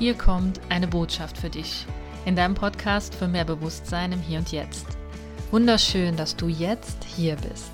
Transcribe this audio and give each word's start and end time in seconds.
Hier 0.00 0.14
kommt 0.14 0.62
eine 0.70 0.88
Botschaft 0.88 1.36
für 1.36 1.50
dich 1.50 1.84
in 2.24 2.34
deinem 2.34 2.54
Podcast 2.54 3.14
für 3.14 3.28
mehr 3.28 3.44
Bewusstsein 3.44 4.12
im 4.12 4.22
Hier 4.22 4.38
und 4.38 4.50
Jetzt. 4.50 4.86
Wunderschön, 5.50 6.16
dass 6.16 6.34
du 6.34 6.48
jetzt 6.48 7.04
hier 7.04 7.36
bist. 7.36 7.70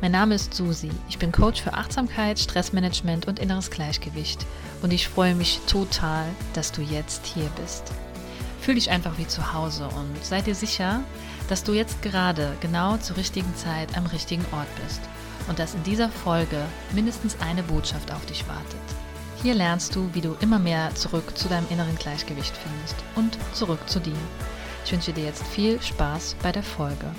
Mein 0.00 0.12
Name 0.12 0.36
ist 0.36 0.54
Susi. 0.54 0.88
Ich 1.10 1.18
bin 1.18 1.30
Coach 1.30 1.60
für 1.60 1.74
Achtsamkeit, 1.74 2.38
Stressmanagement 2.38 3.28
und 3.28 3.38
inneres 3.38 3.70
Gleichgewicht 3.70 4.46
und 4.80 4.94
ich 4.94 5.08
freue 5.08 5.34
mich 5.34 5.60
total, 5.66 6.24
dass 6.54 6.72
du 6.72 6.80
jetzt 6.80 7.26
hier 7.26 7.50
bist. 7.60 7.92
Fühl 8.62 8.76
dich 8.76 8.88
einfach 8.88 9.18
wie 9.18 9.26
zu 9.26 9.52
Hause 9.52 9.88
und 9.88 10.24
sei 10.24 10.40
dir 10.40 10.54
sicher, 10.54 11.02
dass 11.50 11.64
du 11.64 11.74
jetzt 11.74 12.00
gerade 12.00 12.56
genau 12.62 12.96
zur 12.96 13.18
richtigen 13.18 13.54
Zeit 13.56 13.94
am 13.98 14.06
richtigen 14.06 14.46
Ort 14.52 14.74
bist 14.82 15.02
und 15.48 15.58
dass 15.58 15.74
in 15.74 15.82
dieser 15.82 16.08
Folge 16.08 16.62
mindestens 16.94 17.36
eine 17.42 17.62
Botschaft 17.62 18.10
auf 18.10 18.24
dich 18.24 18.48
wartet. 18.48 19.01
Hier 19.42 19.54
lernst 19.54 19.96
du, 19.96 20.08
wie 20.14 20.20
du 20.20 20.36
immer 20.40 20.60
mehr 20.60 20.94
zurück 20.94 21.36
zu 21.36 21.48
deinem 21.48 21.66
inneren 21.68 21.96
Gleichgewicht 21.96 22.56
findest 22.56 22.94
und 23.16 23.36
zurück 23.52 23.88
zu 23.88 23.98
dir. 23.98 24.14
Ich 24.84 24.92
wünsche 24.92 25.12
dir 25.12 25.24
jetzt 25.24 25.44
viel 25.48 25.82
Spaß 25.82 26.36
bei 26.44 26.52
der 26.52 26.62
Folge. 26.62 27.12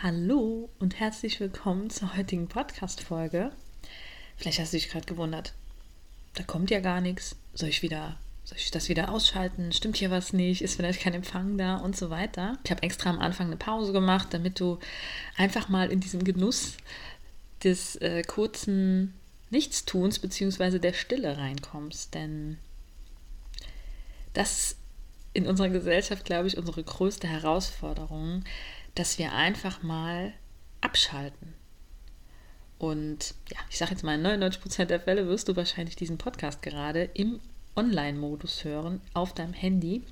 Hallo 0.00 0.70
und 0.78 1.00
herzlich 1.00 1.40
willkommen 1.40 1.90
zur 1.90 2.16
heutigen 2.16 2.46
Podcast-Folge. 2.46 3.50
Vielleicht 4.36 4.58
hast 4.58 4.72
du 4.72 4.76
dich 4.76 4.88
gerade 4.88 5.06
gewundert. 5.06 5.52
Da 6.34 6.42
kommt 6.42 6.70
ja 6.70 6.80
gar 6.80 7.00
nichts. 7.00 7.36
Soll 7.54 7.68
ich 7.68 7.82
wieder, 7.82 8.16
soll 8.44 8.58
ich 8.58 8.70
das 8.70 8.88
wieder 8.88 9.10
ausschalten? 9.10 9.72
Stimmt 9.72 9.96
hier 9.96 10.10
was 10.10 10.32
nicht? 10.32 10.62
Ist 10.62 10.76
vielleicht 10.76 11.00
kein 11.00 11.14
Empfang 11.14 11.56
da 11.56 11.76
und 11.76 11.96
so 11.96 12.10
weiter. 12.10 12.58
Ich 12.64 12.70
habe 12.70 12.82
extra 12.82 13.10
am 13.10 13.20
Anfang 13.20 13.46
eine 13.46 13.56
Pause 13.56 13.92
gemacht, 13.92 14.28
damit 14.32 14.58
du 14.60 14.78
einfach 15.36 15.68
mal 15.68 15.90
in 15.90 16.00
diesen 16.00 16.24
Genuss 16.24 16.76
des 17.62 17.96
äh, 17.96 18.22
kurzen 18.22 19.14
Nichtstuns 19.50 20.18
bzw. 20.18 20.78
der 20.78 20.92
Stille 20.92 21.38
reinkommst. 21.38 22.14
Denn 22.14 22.58
das 24.32 24.76
in 25.32 25.46
unserer 25.46 25.68
Gesellschaft, 25.68 26.24
glaube 26.24 26.48
ich, 26.48 26.58
unsere 26.58 26.82
größte 26.82 27.26
Herausforderung, 27.28 28.44
dass 28.94 29.18
wir 29.18 29.32
einfach 29.32 29.82
mal 29.82 30.32
abschalten 30.80 31.54
und 32.90 33.34
ja, 33.50 33.58
ich 33.70 33.78
sage 33.78 33.92
jetzt 33.92 34.04
mal, 34.04 34.14
in 34.14 34.42
99% 34.42 34.86
der 34.86 35.00
Fälle 35.00 35.26
wirst 35.26 35.48
du 35.48 35.56
wahrscheinlich 35.56 35.96
diesen 35.96 36.18
Podcast 36.18 36.62
gerade 36.62 37.04
im 37.14 37.40
Online-Modus 37.76 38.64
hören 38.64 39.00
auf 39.14 39.32
deinem 39.32 39.52
Handy 39.52 40.02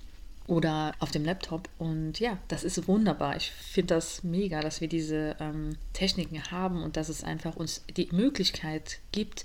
oder 0.47 0.93
auf 0.99 1.11
dem 1.11 1.25
Laptop. 1.25 1.69
Und 1.79 2.19
ja, 2.21 2.39
das 2.49 2.65
ist 2.65 2.89
wunderbar. 2.89 3.37
Ich 3.37 3.51
finde 3.51 3.95
das 3.95 4.25
mega, 4.25 4.61
dass 4.61 4.81
wir 4.81 4.89
diese 4.89 5.37
ähm, 5.41 5.77
Techniken 5.93 6.51
haben 6.51 6.83
und 6.83 6.97
dass 6.97 7.09
es 7.09 7.23
einfach 7.23 7.57
uns 7.57 7.85
die 7.97 8.09
Möglichkeit 8.13 8.99
gibt, 9.13 9.45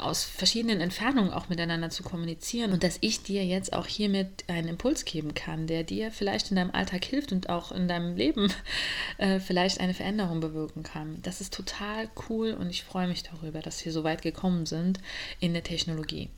aus 0.00 0.24
verschiedenen 0.24 0.80
Entfernungen 0.80 1.32
auch 1.32 1.48
miteinander 1.48 1.90
zu 1.90 2.02
kommunizieren 2.02 2.72
und 2.72 2.82
dass 2.82 2.98
ich 3.00 3.22
dir 3.22 3.44
jetzt 3.44 3.72
auch 3.72 3.86
hiermit 3.86 4.44
einen 4.48 4.68
Impuls 4.68 5.04
geben 5.04 5.34
kann, 5.34 5.66
der 5.66 5.82
dir 5.84 6.10
vielleicht 6.10 6.50
in 6.50 6.56
deinem 6.56 6.70
Alltag 6.70 7.04
hilft 7.04 7.32
und 7.32 7.48
auch 7.48 7.72
in 7.72 7.88
deinem 7.88 8.16
Leben 8.16 8.52
äh, 9.18 9.40
vielleicht 9.40 9.80
eine 9.80 9.94
Veränderung 9.94 10.40
bewirken 10.40 10.82
kann. 10.82 11.18
Das 11.22 11.40
ist 11.40 11.52
total 11.52 12.08
cool 12.28 12.52
und 12.52 12.70
ich 12.70 12.84
freue 12.84 13.08
mich 13.08 13.22
darüber, 13.22 13.60
dass 13.60 13.84
wir 13.84 13.92
so 13.92 14.04
weit 14.04 14.22
gekommen 14.22 14.66
sind 14.66 15.00
in 15.40 15.52
der 15.52 15.64
Technologie. 15.64 16.30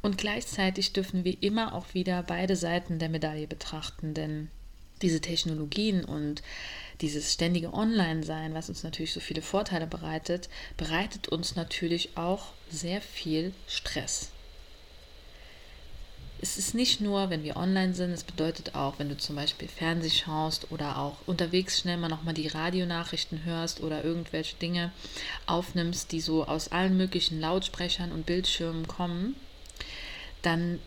Und 0.00 0.18
gleichzeitig 0.18 0.92
dürfen 0.92 1.24
wir 1.24 1.42
immer 1.42 1.74
auch 1.74 1.94
wieder 1.94 2.22
beide 2.22 2.56
Seiten 2.56 2.98
der 2.98 3.08
Medaille 3.08 3.46
betrachten, 3.46 4.14
denn 4.14 4.48
diese 5.02 5.20
Technologien 5.20 6.04
und 6.04 6.42
dieses 7.00 7.32
ständige 7.32 7.72
Online-Sein, 7.72 8.54
was 8.54 8.68
uns 8.68 8.82
natürlich 8.82 9.12
so 9.12 9.20
viele 9.20 9.42
Vorteile 9.42 9.86
bereitet, 9.86 10.48
bereitet 10.76 11.28
uns 11.28 11.56
natürlich 11.56 12.16
auch 12.16 12.52
sehr 12.70 13.00
viel 13.00 13.52
Stress. 13.66 14.30
Es 16.40 16.56
ist 16.56 16.72
nicht 16.72 17.00
nur, 17.00 17.30
wenn 17.30 17.42
wir 17.42 17.56
online 17.56 17.94
sind, 17.94 18.12
es 18.12 18.22
bedeutet 18.22 18.76
auch, 18.76 19.00
wenn 19.00 19.08
du 19.08 19.16
zum 19.16 19.34
Beispiel 19.34 19.66
Fernseh 19.66 20.10
schaust 20.10 20.70
oder 20.70 20.98
auch 20.98 21.16
unterwegs 21.26 21.80
schnell 21.80 21.96
mal 21.96 22.08
nochmal 22.08 22.34
die 22.34 22.46
Radionachrichten 22.46 23.44
hörst 23.44 23.80
oder 23.80 24.04
irgendwelche 24.04 24.54
Dinge 24.56 24.92
aufnimmst, 25.46 26.12
die 26.12 26.20
so 26.20 26.44
aus 26.44 26.68
allen 26.68 26.96
möglichen 26.96 27.40
Lautsprechern 27.40 28.12
und 28.12 28.24
Bildschirmen 28.24 28.86
kommen, 28.86 29.34
dann 30.42 30.78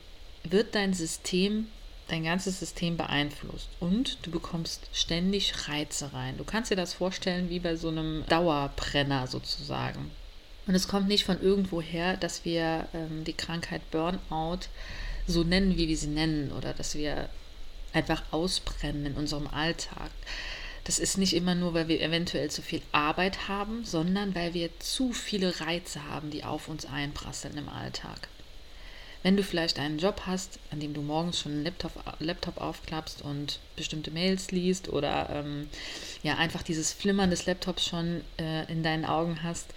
wird 0.43 0.75
dein 0.75 0.93
System, 0.93 1.67
dein 2.07 2.23
ganzes 2.23 2.59
System 2.59 2.97
beeinflusst 2.97 3.69
und 3.79 4.17
du 4.23 4.31
bekommst 4.31 4.87
ständig 4.93 5.67
Reize 5.67 6.13
rein. 6.13 6.37
Du 6.37 6.43
kannst 6.43 6.71
dir 6.71 6.75
das 6.75 6.93
vorstellen 6.93 7.49
wie 7.49 7.59
bei 7.59 7.75
so 7.75 7.89
einem 7.89 8.25
Dauerbrenner 8.27 9.27
sozusagen. 9.27 10.11
Und 10.67 10.75
es 10.75 10.87
kommt 10.87 11.07
nicht 11.07 11.25
von 11.25 11.41
irgendwo 11.41 11.81
her, 11.81 12.17
dass 12.17 12.45
wir 12.45 12.87
ähm, 12.93 13.23
die 13.23 13.33
Krankheit 13.33 13.81
Burnout 13.91 14.67
so 15.27 15.43
nennen, 15.43 15.77
wie 15.77 15.87
wir 15.87 15.97
sie 15.97 16.07
nennen, 16.07 16.51
oder 16.51 16.73
dass 16.73 16.95
wir 16.95 17.29
einfach 17.93 18.23
ausbrennen 18.31 19.05
in 19.05 19.13
unserem 19.15 19.47
Alltag. 19.47 20.11
Das 20.83 20.97
ist 20.97 21.17
nicht 21.17 21.35
immer 21.35 21.55
nur, 21.55 21.73
weil 21.73 21.87
wir 21.87 22.01
eventuell 22.01 22.49
zu 22.49 22.61
viel 22.61 22.81
Arbeit 22.91 23.47
haben, 23.47 23.83
sondern 23.83 24.33
weil 24.33 24.53
wir 24.53 24.69
zu 24.79 25.13
viele 25.13 25.59
Reize 25.61 26.05
haben, 26.05 26.31
die 26.31 26.43
auf 26.43 26.67
uns 26.67 26.85
einprasseln 26.85 27.57
im 27.57 27.69
Alltag. 27.69 28.29
Wenn 29.23 29.37
du 29.37 29.43
vielleicht 29.43 29.77
einen 29.77 29.99
Job 29.99 30.23
hast, 30.25 30.57
an 30.71 30.79
dem 30.79 30.93
du 30.93 31.01
morgens 31.01 31.39
schon 31.39 31.51
einen 31.51 31.63
Laptop, 31.63 31.91
Laptop 32.19 32.59
aufklappst 32.59 33.21
und 33.21 33.59
bestimmte 33.75 34.09
Mails 34.09 34.51
liest 34.51 34.89
oder 34.89 35.29
ähm, 35.29 35.69
ja 36.23 36.37
einfach 36.37 36.63
dieses 36.63 36.91
Flimmern 36.91 37.29
des 37.29 37.45
Laptops 37.45 37.85
schon 37.85 38.21
äh, 38.39 38.71
in 38.71 38.81
deinen 38.81 39.05
Augen 39.05 39.43
hast, 39.43 39.67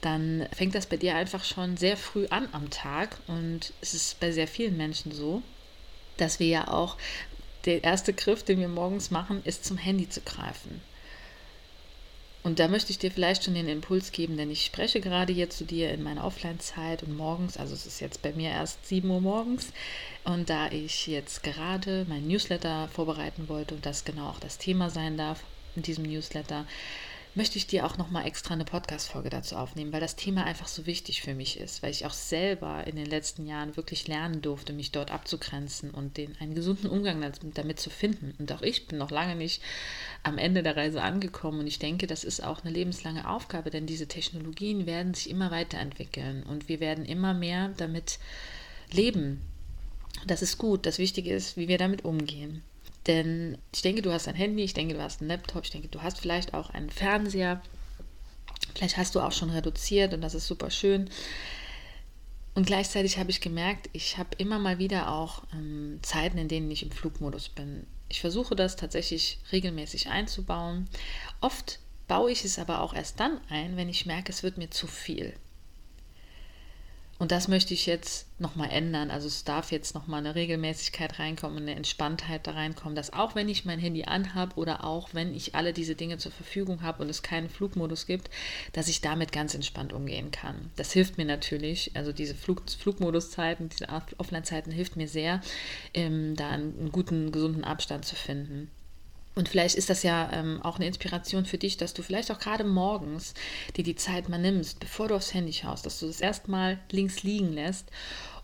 dann 0.00 0.46
fängt 0.54 0.74
das 0.74 0.86
bei 0.86 0.96
dir 0.96 1.16
einfach 1.16 1.44
schon 1.44 1.76
sehr 1.76 1.96
früh 1.96 2.26
an 2.28 2.48
am 2.52 2.70
Tag 2.70 3.16
und 3.26 3.72
es 3.80 3.94
ist 3.94 4.20
bei 4.20 4.30
sehr 4.30 4.46
vielen 4.46 4.76
Menschen 4.76 5.12
so, 5.12 5.42
dass 6.16 6.38
wir 6.38 6.46
ja 6.46 6.68
auch 6.68 6.96
der 7.64 7.82
erste 7.82 8.12
Griff, 8.12 8.42
den 8.44 8.60
wir 8.60 8.68
morgens 8.68 9.10
machen, 9.10 9.42
ist 9.44 9.64
zum 9.64 9.78
Handy 9.78 10.08
zu 10.08 10.20
greifen. 10.20 10.82
Und 12.44 12.58
da 12.58 12.68
möchte 12.68 12.90
ich 12.90 12.98
dir 12.98 13.10
vielleicht 13.10 13.42
schon 13.42 13.54
den 13.54 13.68
Impuls 13.68 14.12
geben, 14.12 14.36
denn 14.36 14.50
ich 14.50 14.66
spreche 14.66 15.00
gerade 15.00 15.32
hier 15.32 15.48
zu 15.48 15.64
dir 15.64 15.90
in 15.90 16.02
meiner 16.02 16.24
Offline-Zeit 16.24 17.02
und 17.02 17.16
morgens, 17.16 17.56
also 17.56 17.72
es 17.72 17.86
ist 17.86 18.00
jetzt 18.00 18.20
bei 18.20 18.32
mir 18.32 18.50
erst 18.50 18.86
7 18.86 19.08
Uhr 19.10 19.22
morgens. 19.22 19.72
Und 20.24 20.50
da 20.50 20.70
ich 20.70 21.06
jetzt 21.06 21.42
gerade 21.42 22.04
mein 22.06 22.28
Newsletter 22.28 22.88
vorbereiten 22.88 23.48
wollte 23.48 23.74
und 23.74 23.86
das 23.86 24.04
genau 24.04 24.28
auch 24.28 24.40
das 24.40 24.58
Thema 24.58 24.90
sein 24.90 25.16
darf 25.16 25.40
in 25.74 25.82
diesem 25.82 26.04
Newsletter, 26.04 26.66
möchte 27.36 27.58
ich 27.58 27.66
dir 27.66 27.84
auch 27.84 27.98
nochmal 27.98 28.26
extra 28.26 28.54
eine 28.54 28.64
Podcast-Folge 28.64 29.30
dazu 29.30 29.56
aufnehmen, 29.56 29.92
weil 29.92 30.00
das 30.00 30.16
Thema 30.16 30.44
einfach 30.44 30.68
so 30.68 30.86
wichtig 30.86 31.22
für 31.22 31.34
mich 31.34 31.58
ist, 31.58 31.82
weil 31.82 31.90
ich 31.90 32.06
auch 32.06 32.12
selber 32.12 32.86
in 32.86 32.96
den 32.96 33.06
letzten 33.06 33.46
Jahren 33.46 33.76
wirklich 33.76 34.06
lernen 34.06 34.42
durfte, 34.42 34.72
mich 34.72 34.92
dort 34.92 35.10
abzugrenzen 35.10 35.90
und 35.90 36.16
den, 36.16 36.36
einen 36.40 36.54
gesunden 36.54 36.88
Umgang 36.88 37.32
damit 37.54 37.80
zu 37.80 37.90
finden. 37.90 38.34
Und 38.38 38.52
auch 38.52 38.62
ich 38.62 38.86
bin 38.86 38.98
noch 38.98 39.10
lange 39.10 39.36
nicht 39.36 39.62
am 40.22 40.38
Ende 40.38 40.62
der 40.62 40.76
Reise 40.76 41.02
angekommen 41.02 41.60
und 41.60 41.66
ich 41.66 41.78
denke, 41.78 42.06
das 42.06 42.24
ist 42.24 42.42
auch 42.42 42.64
eine 42.64 42.72
lebenslange 42.72 43.28
Aufgabe, 43.28 43.70
denn 43.70 43.86
diese 43.86 44.06
Technologien 44.06 44.86
werden 44.86 45.14
sich 45.14 45.30
immer 45.30 45.50
weiterentwickeln 45.50 46.42
und 46.44 46.68
wir 46.68 46.80
werden 46.80 47.04
immer 47.04 47.34
mehr 47.34 47.70
damit 47.76 48.18
leben. 48.92 49.40
Das 50.26 50.42
ist 50.42 50.58
gut. 50.58 50.86
Das 50.86 50.98
Wichtige 50.98 51.34
ist, 51.34 51.56
wie 51.56 51.68
wir 51.68 51.78
damit 51.78 52.04
umgehen. 52.04 52.62
Denn 53.06 53.58
ich 53.72 53.82
denke, 53.82 54.02
du 54.02 54.12
hast 54.12 54.28
ein 54.28 54.34
Handy, 54.34 54.62
ich 54.62 54.74
denke, 54.74 54.94
du 54.94 55.02
hast 55.02 55.20
einen 55.20 55.28
Laptop, 55.28 55.64
ich 55.64 55.70
denke, 55.70 55.88
du 55.88 56.02
hast 56.02 56.20
vielleicht 56.20 56.54
auch 56.54 56.70
einen 56.70 56.90
Fernseher. 56.90 57.60
Vielleicht 58.74 58.96
hast 58.96 59.14
du 59.14 59.20
auch 59.20 59.32
schon 59.32 59.50
reduziert 59.50 60.14
und 60.14 60.20
das 60.20 60.34
ist 60.34 60.46
super 60.46 60.70
schön. 60.70 61.10
Und 62.54 62.66
gleichzeitig 62.66 63.18
habe 63.18 63.30
ich 63.30 63.40
gemerkt, 63.40 63.90
ich 63.92 64.16
habe 64.16 64.30
immer 64.38 64.58
mal 64.58 64.78
wieder 64.78 65.10
auch 65.10 65.42
ähm, 65.52 65.98
Zeiten, 66.02 66.38
in 66.38 66.48
denen 66.48 66.70
ich 66.70 66.82
im 66.82 66.92
Flugmodus 66.92 67.48
bin. 67.48 67.86
Ich 68.08 68.20
versuche 68.20 68.54
das 68.54 68.76
tatsächlich 68.76 69.38
regelmäßig 69.50 70.08
einzubauen. 70.08 70.88
Oft 71.40 71.80
baue 72.06 72.30
ich 72.30 72.44
es 72.44 72.58
aber 72.58 72.80
auch 72.80 72.94
erst 72.94 73.18
dann 73.18 73.40
ein, 73.48 73.76
wenn 73.76 73.88
ich 73.88 74.06
merke, 74.06 74.30
es 74.30 74.42
wird 74.42 74.56
mir 74.56 74.70
zu 74.70 74.86
viel. 74.86 75.34
Und 77.18 77.30
das 77.30 77.46
möchte 77.46 77.74
ich 77.74 77.86
jetzt 77.86 78.26
nochmal 78.40 78.70
ändern. 78.70 79.10
Also 79.10 79.28
es 79.28 79.44
darf 79.44 79.70
jetzt 79.70 79.94
nochmal 79.94 80.18
eine 80.18 80.34
Regelmäßigkeit 80.34 81.18
reinkommen, 81.18 81.58
eine 81.58 81.76
Entspanntheit 81.76 82.46
da 82.46 82.52
reinkommen, 82.52 82.96
dass 82.96 83.12
auch 83.12 83.36
wenn 83.36 83.48
ich 83.48 83.64
mein 83.64 83.78
Handy 83.78 84.04
anhabe 84.04 84.56
oder 84.56 84.84
auch 84.84 85.10
wenn 85.12 85.34
ich 85.34 85.54
alle 85.54 85.72
diese 85.72 85.94
Dinge 85.94 86.18
zur 86.18 86.32
Verfügung 86.32 86.82
habe 86.82 87.02
und 87.02 87.08
es 87.08 87.22
keinen 87.22 87.48
Flugmodus 87.48 88.06
gibt, 88.06 88.30
dass 88.72 88.88
ich 88.88 89.00
damit 89.00 89.30
ganz 89.30 89.54
entspannt 89.54 89.92
umgehen 89.92 90.32
kann. 90.32 90.70
Das 90.76 90.92
hilft 90.92 91.16
mir 91.16 91.24
natürlich. 91.24 91.92
Also 91.94 92.12
diese 92.12 92.34
Flug, 92.34 92.62
Flugmoduszeiten, 92.68 93.68
diese 93.68 93.88
Offline-Zeiten 94.18 94.72
hilft 94.72 94.96
mir 94.96 95.08
sehr, 95.08 95.40
ähm, 95.94 96.34
da 96.34 96.50
einen, 96.50 96.78
einen 96.78 96.92
guten, 96.92 97.30
gesunden 97.30 97.62
Abstand 97.62 98.04
zu 98.04 98.16
finden. 98.16 98.70
Und 99.34 99.48
vielleicht 99.48 99.74
ist 99.74 99.90
das 99.90 100.02
ja 100.04 100.30
ähm, 100.32 100.62
auch 100.62 100.76
eine 100.76 100.86
Inspiration 100.86 101.44
für 101.44 101.58
dich, 101.58 101.76
dass 101.76 101.92
du 101.92 102.02
vielleicht 102.02 102.30
auch 102.30 102.38
gerade 102.38 102.64
morgens 102.64 103.34
dir 103.76 103.82
die 103.82 103.96
Zeit 103.96 104.28
mal 104.28 104.38
nimmst, 104.38 104.78
bevor 104.78 105.08
du 105.08 105.16
aufs 105.16 105.34
Handy 105.34 105.52
schaust, 105.52 105.86
dass 105.86 105.98
du 105.98 106.06
das 106.06 106.20
erstmal 106.20 106.78
links 106.90 107.22
liegen 107.24 107.52
lässt 107.52 107.90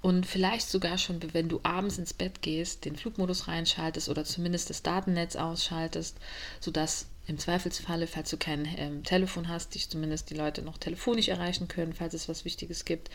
und 0.02 0.26
vielleicht 0.26 0.68
sogar 0.68 0.98
schon, 0.98 1.20
wenn 1.32 1.48
du 1.48 1.60
abends 1.62 1.98
ins 1.98 2.14
Bett 2.14 2.42
gehst, 2.42 2.84
den 2.84 2.96
Flugmodus 2.96 3.48
reinschaltest 3.48 4.08
oder 4.08 4.24
zumindest 4.24 4.70
das 4.70 4.82
Datennetz 4.82 5.36
ausschaltest, 5.36 6.16
sodass 6.58 7.06
im 7.26 7.38
Zweifelsfalle, 7.38 8.06
falls 8.06 8.30
du 8.30 8.36
kein 8.36 8.66
ähm, 8.76 9.04
Telefon 9.04 9.48
hast, 9.48 9.74
dich 9.74 9.88
zumindest 9.88 10.30
die 10.30 10.34
Leute 10.34 10.62
noch 10.62 10.78
telefonisch 10.78 11.28
erreichen 11.28 11.68
können, 11.68 11.92
falls 11.92 12.14
es 12.14 12.28
was 12.28 12.44
Wichtiges 12.44 12.84
gibt, 12.84 13.10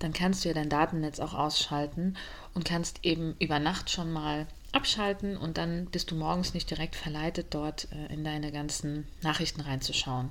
dann 0.00 0.12
kannst 0.12 0.44
du 0.44 0.48
ja 0.48 0.54
dein 0.54 0.68
Datennetz 0.68 1.20
auch 1.20 1.34
ausschalten 1.34 2.16
und 2.52 2.64
kannst 2.64 3.04
eben 3.04 3.36
über 3.38 3.58
Nacht 3.58 3.90
schon 3.90 4.12
mal 4.12 4.46
abschalten 4.72 5.36
und 5.36 5.58
dann 5.58 5.86
bist 5.86 6.10
du 6.10 6.14
morgens 6.14 6.54
nicht 6.54 6.70
direkt 6.70 6.96
verleitet, 6.96 7.48
dort 7.50 7.88
äh, 7.92 8.12
in 8.12 8.24
deine 8.24 8.52
ganzen 8.52 9.06
Nachrichten 9.22 9.60
reinzuschauen. 9.60 10.30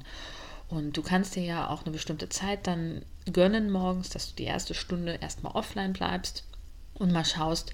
Und 0.69 0.97
du 0.97 1.01
kannst 1.01 1.35
dir 1.35 1.43
ja 1.43 1.69
auch 1.69 1.83
eine 1.83 1.91
bestimmte 1.91 2.29
Zeit 2.29 2.67
dann 2.67 3.03
gönnen 3.31 3.71
morgens, 3.71 4.09
dass 4.09 4.29
du 4.29 4.35
die 4.35 4.43
erste 4.43 4.73
Stunde 4.73 5.15
erstmal 5.21 5.53
offline 5.53 5.93
bleibst 5.93 6.43
und 6.93 7.11
mal 7.11 7.25
schaust, 7.25 7.71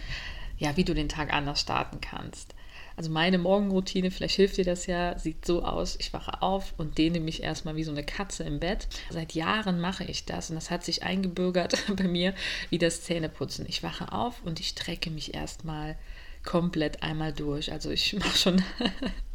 ja, 0.58 0.78
wie 0.78 0.84
du 0.84 0.94
den 0.94 1.10
Tag 1.10 1.34
anders 1.34 1.60
starten 1.60 2.00
kannst. 2.02 2.54
Also 2.96 3.10
meine 3.10 3.40
Morgenroutine, 3.40 4.12
vielleicht 4.12 4.36
hilft 4.36 4.58
dir 4.58 4.66
das 4.66 4.86
ja, 4.86 5.18
sieht 5.18 5.46
so 5.46 5.64
aus, 5.64 5.96
ich 6.00 6.14
wache 6.14 6.44
auf 6.44 6.76
und 6.78 7.00
dehne 7.00 7.20
mich 7.20 7.42
erstmal 7.42 7.76
wie 7.76 7.84
so 7.84 7.92
eine 7.92 8.04
Katze 8.04 8.44
im 8.44 8.60
Bett. 8.60 8.88
Seit 9.10 9.34
Jahren 9.34 9.82
mache 9.82 10.04
ich 10.04 10.26
das 10.26 10.50
und 10.52 10.56
das 10.56 10.70
hat 10.70 10.84
sich 10.84 11.02
eingebürgert 11.02 11.76
bei 11.96 12.08
mir 12.08 12.36
wie 12.70 12.78
das 12.78 13.02
Zähneputzen. 13.02 13.66
Ich 13.68 13.82
wache 13.82 14.12
auf 14.12 14.44
und 14.44 14.60
ich 14.60 14.70
strecke 14.70 15.10
mich 15.10 15.34
erstmal 15.34 15.98
komplett 16.44 17.04
einmal 17.04 17.34
durch. 17.34 17.72
Also 17.72 17.90
ich 17.90 18.14
mache 18.20 18.38
schon 18.38 18.64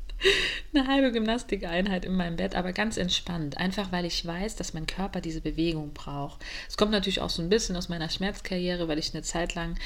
eine 0.75 0.87
halbe 0.87 1.13
Gymnastikeinheit 1.13 2.05
in 2.05 2.15
meinem 2.15 2.37
Bett, 2.37 2.55
aber 2.55 2.73
ganz 2.73 2.97
entspannt. 2.97 3.57
Einfach 3.57 3.93
weil 3.93 4.05
ich 4.05 4.25
weiß, 4.25 4.57
dass 4.57 4.75
mein 4.75 4.87
Körper 4.87 5.21
diese 5.21 5.41
Bewegung 5.41 5.93
braucht. 5.93 6.45
Es 6.69 6.77
kommt 6.77 6.93
natürlich 6.93 7.21
auch 7.21 7.31
so 7.31 7.43
ein 7.43 7.49
bisschen 7.49 7.77
aus 7.77 7.89
meiner 7.89 8.09
Schmerzkarriere, 8.09 8.89
weil 8.89 8.99
ich 8.99 9.15
eine 9.15 9.23
Zeit 9.23 9.55
lang 9.55 9.79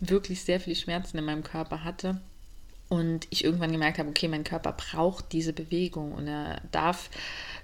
wirklich 0.00 0.42
sehr 0.42 0.60
viele 0.60 0.76
Schmerzen 0.76 1.18
in 1.18 1.24
meinem 1.24 1.44
Körper 1.44 1.84
hatte. 1.84 2.20
Und 2.88 3.26
ich 3.30 3.42
irgendwann 3.42 3.72
gemerkt 3.72 3.98
habe, 3.98 4.08
okay, 4.08 4.28
mein 4.28 4.44
Körper 4.44 4.72
braucht 4.72 5.32
diese 5.32 5.52
Bewegung 5.52 6.12
und 6.12 6.28
er 6.28 6.60
darf 6.70 7.10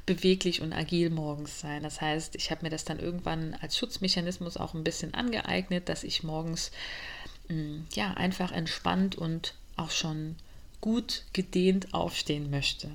beweglich 0.05 0.63
und 0.63 0.73
agil 0.73 1.11
morgens 1.11 1.61
sein. 1.61 1.85
Das 1.85 2.01
heißt, 2.01 2.35
ich 2.35 2.51
habe 2.51 2.65
mir 2.65 2.71
das 2.71 2.85
dann 2.85 2.99
irgendwann 2.99 3.57
als 3.61 3.79
Schutzmechanismus 3.79 4.57
auch 4.57 4.75
ein 4.75 4.83
bisschen 4.83 5.15
angeeignet, 5.15 5.89
dass 5.89 6.03
ich 6.03 6.25
morgens 6.25 6.73
ja 7.95 8.15
einfach 8.15 8.53
entspannt 8.53 9.17
und 9.17 9.55
auch 9.77 9.91
schon 9.91 10.37
gut 10.81 11.25
gedehnt 11.33 11.95
aufstehen 11.95 12.51
möchte. 12.51 12.91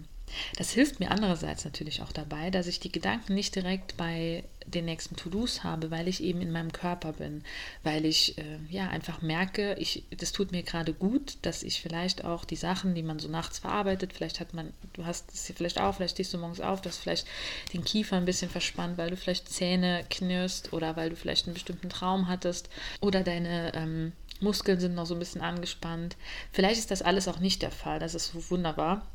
Das 0.58 0.72
hilft 0.72 1.00
mir 1.00 1.12
andererseits 1.12 1.64
natürlich 1.64 2.02
auch 2.02 2.12
dabei, 2.12 2.52
dass 2.52 2.68
ich 2.68 2.80
die 2.80 2.92
Gedanken 2.92 3.34
nicht 3.34 3.56
direkt 3.56 3.96
bei 3.96 4.44
den 4.66 4.84
nächsten 4.84 5.16
To-Dos 5.16 5.64
habe, 5.64 5.92
weil 5.92 6.10
ich 6.10 6.22
eben 6.22 6.42
in 6.42 6.52
meinem 6.52 6.74
Körper 6.74 7.14
bin, 7.14 7.44
weil 7.84 8.04
ich 8.04 8.38
äh, 8.38 8.60
ja 8.70 8.90
einfach 8.90 9.22
merke, 9.22 9.76
ich, 9.76 10.04
das 10.18 10.34
tut 10.34 10.52
mir 10.52 10.64
gerade 10.64 10.94
gut, 10.94 11.38
dass 11.44 11.64
ich 11.64 11.82
vielleicht 11.82 12.26
auch 12.26 12.44
die 12.44 12.58
Sachen, 12.58 12.94
die 12.94 13.04
man 13.04 13.20
so 13.20 13.30
nachts 13.30 13.60
verarbeitet, 13.60 14.12
vielleicht 14.12 14.42
hat 14.42 14.54
man, 14.54 14.74
du 14.92 15.06
hast 15.06 15.34
es 15.34 15.46
hier 15.46 15.56
vielleicht 15.56 15.80
auch, 15.80 15.96
vielleicht 15.96 16.16
stehst 16.16 16.34
du 16.34 16.38
morgens 16.38 16.60
auf, 16.60 16.82
du 16.82 16.90
hast 16.90 16.98
vielleicht 16.98 17.28
den 17.74 17.86
Kiefer 17.86 18.18
ein 18.18 18.26
bisschen 18.26 18.50
verspannt, 18.50 18.98
weil 18.98 19.10
du 19.10 19.16
vielleicht 19.16 19.50
Zähne 19.50 20.04
knirst 20.10 20.74
oder 20.74 20.98
weil 20.98 21.12
du 21.12 21.16
vielleicht 21.16 21.48
einen 21.48 21.54
bestimmten 21.54 21.90
Traum 21.90 22.28
hattest 22.28 22.70
oder 23.00 23.24
deine 23.24 23.74
ähm, 23.74 24.12
Muskeln 24.42 24.80
sind 24.80 24.96
noch 24.96 25.06
so 25.06 25.16
ein 25.16 25.20
bisschen 25.20 25.42
angespannt. 25.42 26.16
Vielleicht 26.52 26.80
ist 26.80 26.92
das 26.92 27.02
alles 27.02 27.28
auch 27.28 27.40
nicht 27.40 27.62
der 27.62 27.72
Fall. 27.72 28.00
Das 28.00 28.16
ist 28.16 28.52
wunderbar. 28.52 29.06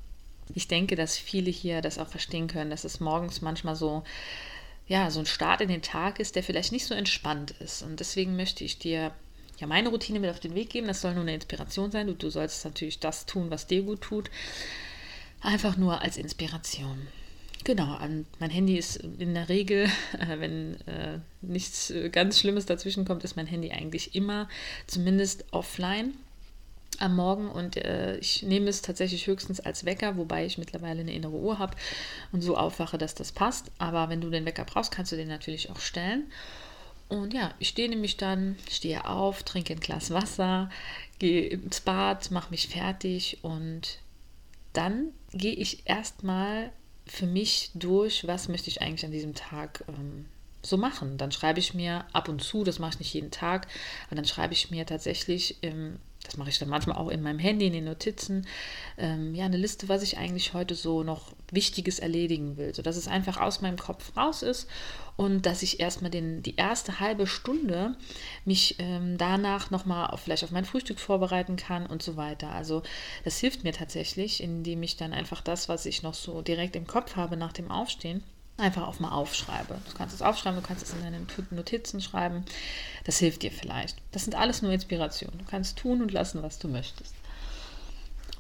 Ich 0.54 0.69
denke, 0.69 0.96
dass 0.96 1.16
viele 1.16 1.50
hier 1.50 1.80
das 1.80 1.98
auch 1.98 2.08
verstehen 2.08 2.48
können, 2.48 2.70
dass 2.70 2.84
es 2.84 3.00
morgens 3.00 3.40
manchmal 3.40 3.76
so, 3.76 4.02
ja, 4.86 5.10
so 5.10 5.20
ein 5.20 5.26
Start 5.26 5.60
in 5.60 5.69
den 5.69 5.82
Tag 5.82 6.20
ist, 6.20 6.36
der 6.36 6.42
vielleicht 6.42 6.72
nicht 6.72 6.86
so 6.86 6.94
entspannt 6.94 7.52
ist. 7.60 7.82
Und 7.82 8.00
deswegen 8.00 8.36
möchte 8.36 8.64
ich 8.64 8.78
dir 8.78 9.12
ja 9.58 9.66
meine 9.66 9.88
Routine 9.88 10.20
mit 10.20 10.30
auf 10.30 10.40
den 10.40 10.54
Weg 10.54 10.70
geben. 10.70 10.88
Das 10.88 11.00
soll 11.00 11.14
nur 11.14 11.22
eine 11.22 11.34
Inspiration 11.34 11.90
sein. 11.90 12.08
Du, 12.08 12.14
du 12.14 12.30
sollst 12.30 12.64
natürlich 12.64 12.98
das 12.98 13.26
tun, 13.26 13.50
was 13.50 13.66
dir 13.66 13.82
gut 13.82 14.00
tut. 14.00 14.30
Einfach 15.40 15.76
nur 15.76 16.02
als 16.02 16.16
Inspiration. 16.16 17.08
Genau, 17.64 17.97
mein 18.41 18.50
Handy 18.50 18.76
ist 18.76 18.97
in 18.97 19.35
der 19.35 19.49
Regel, 19.49 19.88
wenn 20.38 20.81
äh, 20.87 21.19
nichts 21.43 21.91
äh, 21.91 22.09
ganz 22.09 22.41
Schlimmes 22.41 22.67
dazwischen 22.67 23.05
kommt, 23.05 23.23
ist 23.25 23.37
mein 23.37 23.47
Handy 23.47 23.70
eigentlich 23.70 24.14
immer 24.14 24.49
zumindest 24.87 25.44
offline 25.53 26.14
am 26.99 27.17
Morgen 27.17 27.49
und 27.49 27.76
äh, 27.76 28.17
ich 28.19 28.43
nehme 28.43 28.69
es 28.69 28.82
tatsächlich 28.82 29.26
höchstens 29.26 29.61
als 29.61 29.85
Wecker, 29.85 30.17
wobei 30.17 30.44
ich 30.44 30.59
mittlerweile 30.59 31.00
eine 31.00 31.12
innere 31.12 31.37
Uhr 31.37 31.59
habe 31.59 31.76
und 32.32 32.43
so 32.43 32.56
aufwache, 32.56 32.99
dass 32.99 33.14
das 33.14 33.32
passt. 33.32 33.70
Aber 33.79 34.09
wenn 34.09 34.20
du 34.20 34.31
den 34.31 34.44
Wecker 34.44 34.64
brauchst, 34.64 34.93
kannst 34.93 35.12
du 35.12 35.17
den 35.17 35.29
natürlich 35.29 35.70
auch 35.70 35.81
stellen. 35.81 36.31
Und 37.09 37.35
ja, 37.35 37.55
ich 37.59 37.69
stehe 37.69 37.88
nämlich 37.88 38.17
dann, 38.17 38.56
stehe 38.70 39.06
auf, 39.06 39.43
trinke 39.43 39.73
ein 39.73 39.81
Glas 39.81 40.11
Wasser, 40.11 40.70
gehe 41.19 41.47
ins 41.49 41.81
Bad, 41.81 42.31
mache 42.31 42.50
mich 42.50 42.69
fertig 42.69 43.38
und 43.43 43.99
dann 44.73 45.09
gehe 45.32 45.55
ich 45.55 45.82
erstmal 45.87 46.70
für 47.12 47.26
mich 47.26 47.70
durch, 47.75 48.26
was 48.26 48.49
möchte 48.49 48.70
ich 48.70 48.81
eigentlich 48.81 49.05
an 49.05 49.12
diesem 49.12 49.35
Tag 49.35 49.85
ähm, 49.87 50.25
so 50.62 50.79
machen. 50.79 51.19
Dann 51.19 51.31
schreibe 51.31 51.59
ich 51.59 51.75
mir 51.75 52.06
ab 52.14 52.31
und 52.31 52.43
zu, 52.43 52.64
das 52.64 52.79
mache 52.79 52.93
ich 52.94 52.99
nicht 53.00 53.12
jeden 53.12 53.31
Tag, 53.31 53.67
aber 54.06 54.17
dann 54.17 54.25
schreibe 54.25 54.55
ich 54.55 54.70
mir 54.70 54.87
tatsächlich 54.87 55.62
im 55.62 55.99
das 56.25 56.37
mache 56.37 56.50
ich 56.50 56.59
dann 56.61 56.69
manchmal 56.69 56.97
auch 56.97 57.09
in 57.09 57.20
meinem 57.20 57.41
Handy, 57.41 57.67
in 57.67 57.73
den 57.73 57.85
Notizen, 57.85 58.47
ähm, 58.97 59.35
ja, 59.35 59.44
eine 59.44 59.56
Liste, 59.56 59.88
was 59.88 60.05
ich 60.05 60.19
eigentlich 60.19 60.55
heute 60.55 60.76
so 60.76 61.03
noch 61.03 61.32
Wichtiges 61.50 61.99
erledigen 61.99 62.56
will, 62.56 62.73
sodass 62.73 62.97
es 62.97 63.09
einfach 63.09 63.41
aus 63.41 63.61
meinem 63.61 63.76
Kopf 63.76 64.17
raus 64.17 64.43
ist 64.43 64.69
und 65.17 65.47
dass 65.47 65.62
ich 65.62 65.81
erstmal 65.81 66.11
den, 66.11 66.43
die 66.43 66.56
erste 66.56 67.00
halbe 67.00 67.26
Stunde 67.26 67.97
mich 68.44 68.76
ähm, 68.79 69.19
danach 69.19 69.70
nochmal 69.70 70.17
vielleicht 70.17 70.44
auf 70.44 70.50
mein 70.50 70.64
Frühstück 70.64 70.99
vorbereiten 70.99 71.56
kann 71.56 71.87
und 71.87 72.03
so 72.03 72.17
weiter. 72.17 72.50
Also 72.53 72.82
das 73.25 73.38
hilft 73.38 73.64
mir 73.64 73.73
tatsächlich, 73.73 74.43
indem 74.43 74.82
ich 74.82 74.97
dann 74.97 75.12
einfach 75.12 75.41
das, 75.41 75.69
was 75.69 75.87
ich 75.87 76.03
noch 76.03 76.14
so 76.14 76.43
direkt 76.43 76.76
im 76.76 76.87
Kopf 76.87 77.17
habe 77.17 77.37
nach 77.37 77.53
dem 77.53 77.70
Aufstehen, 77.70 78.23
einfach 78.56 78.87
auch 78.87 79.00
mal 79.00 79.12
aufschreibe. 79.12 79.79
Du 79.88 79.97
kannst 79.97 80.14
es 80.14 80.23
aufschreiben, 80.23 80.61
du 80.61 80.67
kannst 80.67 80.85
es 80.85 80.93
in 80.93 81.02
deinen 81.02 81.26
Notizen 81.50 82.00
schreiben. 82.00 82.45
Das 83.04 83.19
hilft 83.19 83.42
dir 83.42 83.50
vielleicht. 83.50 83.99
Das 84.12 84.25
sind 84.25 84.35
alles 84.35 84.62
nur 84.62 84.73
Inspirationen. 84.73 85.38
Du 85.38 85.45
kannst 85.45 85.78
tun 85.78 86.02
und 86.02 86.12
lassen, 86.12 86.42
was 86.42 86.59
du 86.59 86.69
möchtest. 86.69 87.14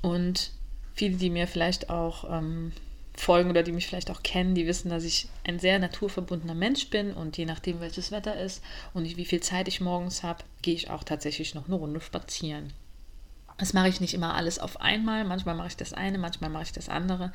Und 0.00 0.50
viele, 0.94 1.16
die 1.16 1.30
mir 1.30 1.46
vielleicht 1.46 1.90
auch 1.90 2.24
ähm, 2.30 2.72
folgen 3.14 3.50
oder 3.50 3.62
die 3.62 3.72
mich 3.72 3.86
vielleicht 3.86 4.10
auch 4.10 4.22
kennen, 4.22 4.54
die 4.54 4.66
wissen, 4.66 4.88
dass 4.88 5.04
ich 5.04 5.28
ein 5.44 5.58
sehr 5.58 5.78
naturverbundener 5.78 6.54
Mensch 6.54 6.88
bin 6.88 7.12
und 7.12 7.36
je 7.36 7.44
nachdem, 7.44 7.80
welches 7.80 8.10
Wetter 8.10 8.40
ist 8.40 8.62
und 8.94 9.04
wie 9.16 9.24
viel 9.24 9.40
Zeit 9.40 9.68
ich 9.68 9.80
morgens 9.80 10.22
habe, 10.22 10.44
gehe 10.62 10.74
ich 10.74 10.90
auch 10.90 11.04
tatsächlich 11.04 11.54
noch 11.54 11.66
eine 11.66 11.76
Runde 11.76 12.00
spazieren. 12.00 12.72
Das 13.58 13.74
mache 13.74 13.88
ich 13.88 14.00
nicht 14.00 14.14
immer 14.14 14.34
alles 14.34 14.58
auf 14.58 14.80
einmal. 14.80 15.24
Manchmal 15.24 15.54
mache 15.54 15.68
ich 15.68 15.76
das 15.76 15.92
eine, 15.92 16.18
manchmal 16.18 16.50
mache 16.50 16.64
ich 16.64 16.72
das 16.72 16.88
andere. 16.88 17.32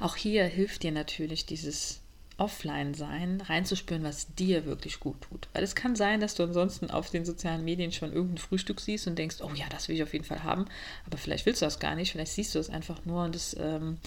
Auch 0.00 0.16
hier 0.16 0.44
hilft 0.44 0.84
dir 0.84 0.92
natürlich 0.92 1.44
dieses 1.44 2.00
offline 2.38 2.94
sein, 2.94 3.40
reinzuspüren, 3.40 4.04
was 4.04 4.34
dir 4.34 4.66
wirklich 4.66 5.00
gut 5.00 5.20
tut. 5.22 5.48
Weil 5.52 5.64
es 5.64 5.74
kann 5.74 5.96
sein, 5.96 6.20
dass 6.20 6.34
du 6.34 6.42
ansonsten 6.42 6.90
auf 6.90 7.10
den 7.10 7.24
sozialen 7.24 7.64
Medien 7.64 7.92
schon 7.92 8.12
irgendein 8.12 8.38
Frühstück 8.38 8.80
siehst 8.80 9.06
und 9.06 9.18
denkst, 9.18 9.36
oh 9.40 9.50
ja, 9.54 9.66
das 9.70 9.88
will 9.88 9.96
ich 9.96 10.02
auf 10.02 10.12
jeden 10.12 10.24
Fall 10.24 10.42
haben. 10.42 10.66
Aber 11.06 11.16
vielleicht 11.16 11.46
willst 11.46 11.62
du 11.62 11.66
das 11.66 11.80
gar 11.80 11.94
nicht, 11.94 12.12
vielleicht 12.12 12.32
siehst 12.32 12.54
du 12.54 12.58
es 12.58 12.68
einfach 12.68 13.04
nur 13.04 13.24
und 13.24 13.34
es, 13.34 13.56
ähm, 13.58 13.98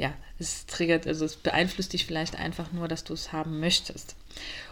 ja, 0.00 0.14
es 0.38 0.64
triggert, 0.64 1.06
also 1.06 1.26
es 1.26 1.36
beeinflusst 1.36 1.92
dich 1.92 2.06
vielleicht 2.06 2.34
einfach 2.34 2.72
nur, 2.72 2.88
dass 2.88 3.04
du 3.04 3.12
es 3.12 3.32
haben 3.32 3.60
möchtest. 3.60 4.16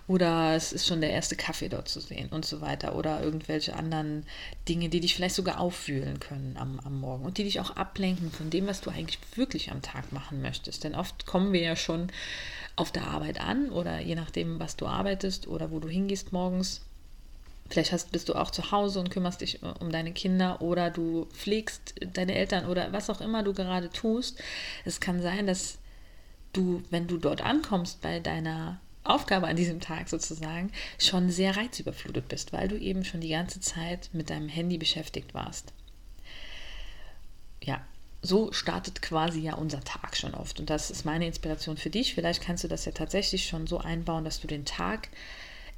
Oder 0.06 0.54
es 0.56 0.72
ist 0.72 0.86
schon 0.86 1.02
der 1.02 1.10
erste 1.10 1.36
Kaffee 1.36 1.68
dort 1.68 1.86
zu 1.86 2.00
sehen 2.00 2.30
und 2.30 2.46
so 2.46 2.62
weiter. 2.62 2.96
Oder 2.96 3.22
irgendwelche 3.22 3.76
anderen 3.76 4.24
Dinge, 4.66 4.88
die 4.88 5.00
dich 5.00 5.14
vielleicht 5.14 5.34
sogar 5.34 5.60
auffühlen 5.60 6.18
können 6.18 6.56
am, 6.58 6.80
am 6.80 6.98
Morgen 6.98 7.26
und 7.26 7.36
die 7.36 7.44
dich 7.44 7.60
auch 7.60 7.76
ablenken 7.76 8.30
von 8.30 8.48
dem, 8.48 8.66
was 8.66 8.80
du 8.80 8.88
eigentlich 8.88 9.18
wirklich 9.36 9.70
am 9.70 9.82
Tag 9.82 10.10
machen 10.12 10.40
möchtest. 10.40 10.84
Denn 10.84 10.94
oft 10.94 11.26
kommen 11.26 11.52
wir 11.52 11.60
ja 11.60 11.76
schon 11.76 12.10
auf 12.74 12.90
der 12.90 13.08
Arbeit 13.08 13.38
an 13.38 13.68
oder 13.68 14.00
je 14.00 14.14
nachdem, 14.14 14.58
was 14.58 14.76
du 14.76 14.86
arbeitest 14.86 15.46
oder 15.46 15.70
wo 15.70 15.78
du 15.78 15.88
hingehst 15.88 16.32
morgens. 16.32 16.80
Vielleicht 17.68 17.92
hast, 17.92 18.12
bist 18.12 18.28
du 18.28 18.34
auch 18.34 18.50
zu 18.50 18.70
Hause 18.70 19.00
und 19.00 19.10
kümmerst 19.10 19.40
dich 19.40 19.62
äh, 19.62 19.66
um 19.80 19.90
deine 19.92 20.12
Kinder 20.12 20.62
oder 20.62 20.90
du 20.90 21.26
pflegst 21.26 21.94
deine 22.14 22.34
Eltern 22.34 22.66
oder 22.66 22.92
was 22.92 23.10
auch 23.10 23.20
immer 23.20 23.42
du 23.42 23.52
gerade 23.52 23.90
tust. 23.90 24.40
Es 24.84 25.00
kann 25.00 25.20
sein, 25.20 25.46
dass 25.46 25.78
du, 26.52 26.82
wenn 26.90 27.06
du 27.06 27.18
dort 27.18 27.42
ankommst 27.42 28.00
bei 28.00 28.20
deiner 28.20 28.80
Aufgabe 29.04 29.46
an 29.46 29.56
diesem 29.56 29.80
Tag 29.80 30.08
sozusagen, 30.08 30.70
schon 30.98 31.30
sehr 31.30 31.56
reizüberflutet 31.56 32.28
bist, 32.28 32.52
weil 32.52 32.68
du 32.68 32.76
eben 32.76 33.04
schon 33.04 33.20
die 33.20 33.30
ganze 33.30 33.60
Zeit 33.60 34.10
mit 34.12 34.30
deinem 34.30 34.48
Handy 34.48 34.78
beschäftigt 34.78 35.34
warst. 35.34 35.72
Ja, 37.62 37.80
so 38.20 38.52
startet 38.52 39.00
quasi 39.00 39.40
ja 39.40 39.54
unser 39.54 39.80
Tag 39.80 40.16
schon 40.16 40.34
oft. 40.34 40.60
Und 40.60 40.70
das 40.70 40.90
ist 40.90 41.04
meine 41.04 41.26
Inspiration 41.26 41.76
für 41.76 41.90
dich. 41.90 42.14
Vielleicht 42.14 42.42
kannst 42.42 42.64
du 42.64 42.68
das 42.68 42.84
ja 42.84 42.92
tatsächlich 42.92 43.46
schon 43.46 43.66
so 43.66 43.78
einbauen, 43.78 44.24
dass 44.24 44.40
du 44.40 44.46
den 44.46 44.64
Tag 44.64 45.08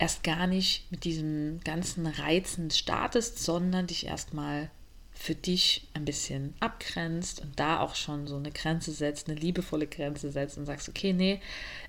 erst 0.00 0.24
gar 0.24 0.46
nicht 0.46 0.90
mit 0.90 1.04
diesem 1.04 1.60
ganzen 1.62 2.06
Reizen 2.06 2.70
startest, 2.70 3.38
sondern 3.38 3.86
dich 3.86 4.06
erstmal 4.06 4.70
für 5.12 5.34
dich 5.34 5.86
ein 5.92 6.06
bisschen 6.06 6.54
abgrenzt 6.58 7.42
und 7.42 7.60
da 7.60 7.80
auch 7.80 7.94
schon 7.94 8.26
so 8.26 8.36
eine 8.36 8.50
Grenze 8.50 8.92
setzt, 8.92 9.28
eine 9.28 9.38
liebevolle 9.38 9.86
Grenze 9.86 10.32
setzt 10.32 10.56
und 10.56 10.64
sagst, 10.64 10.88
okay, 10.88 11.12
nee, 11.12 11.38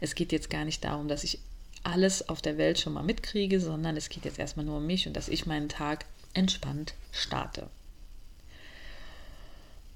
es 0.01 0.13
geht 0.13 0.33
jetzt 0.33 0.49
gar 0.49 0.65
nicht 0.65 0.83
darum, 0.83 1.07
dass 1.07 1.23
ich 1.23 1.39
alles 1.83 2.27
auf 2.27 2.41
der 2.41 2.57
Welt 2.57 2.77
schon 2.77 2.91
mal 2.91 3.01
mitkriege, 3.01 3.61
sondern 3.61 3.95
es 3.95 4.09
geht 4.09 4.25
jetzt 4.25 4.37
erstmal 4.37 4.65
nur 4.65 4.77
um 4.77 4.85
mich 4.85 5.07
und 5.07 5.15
dass 5.15 5.29
ich 5.29 5.45
meinen 5.45 5.69
Tag 5.69 6.05
entspannt 6.33 6.93
starte. 7.13 7.69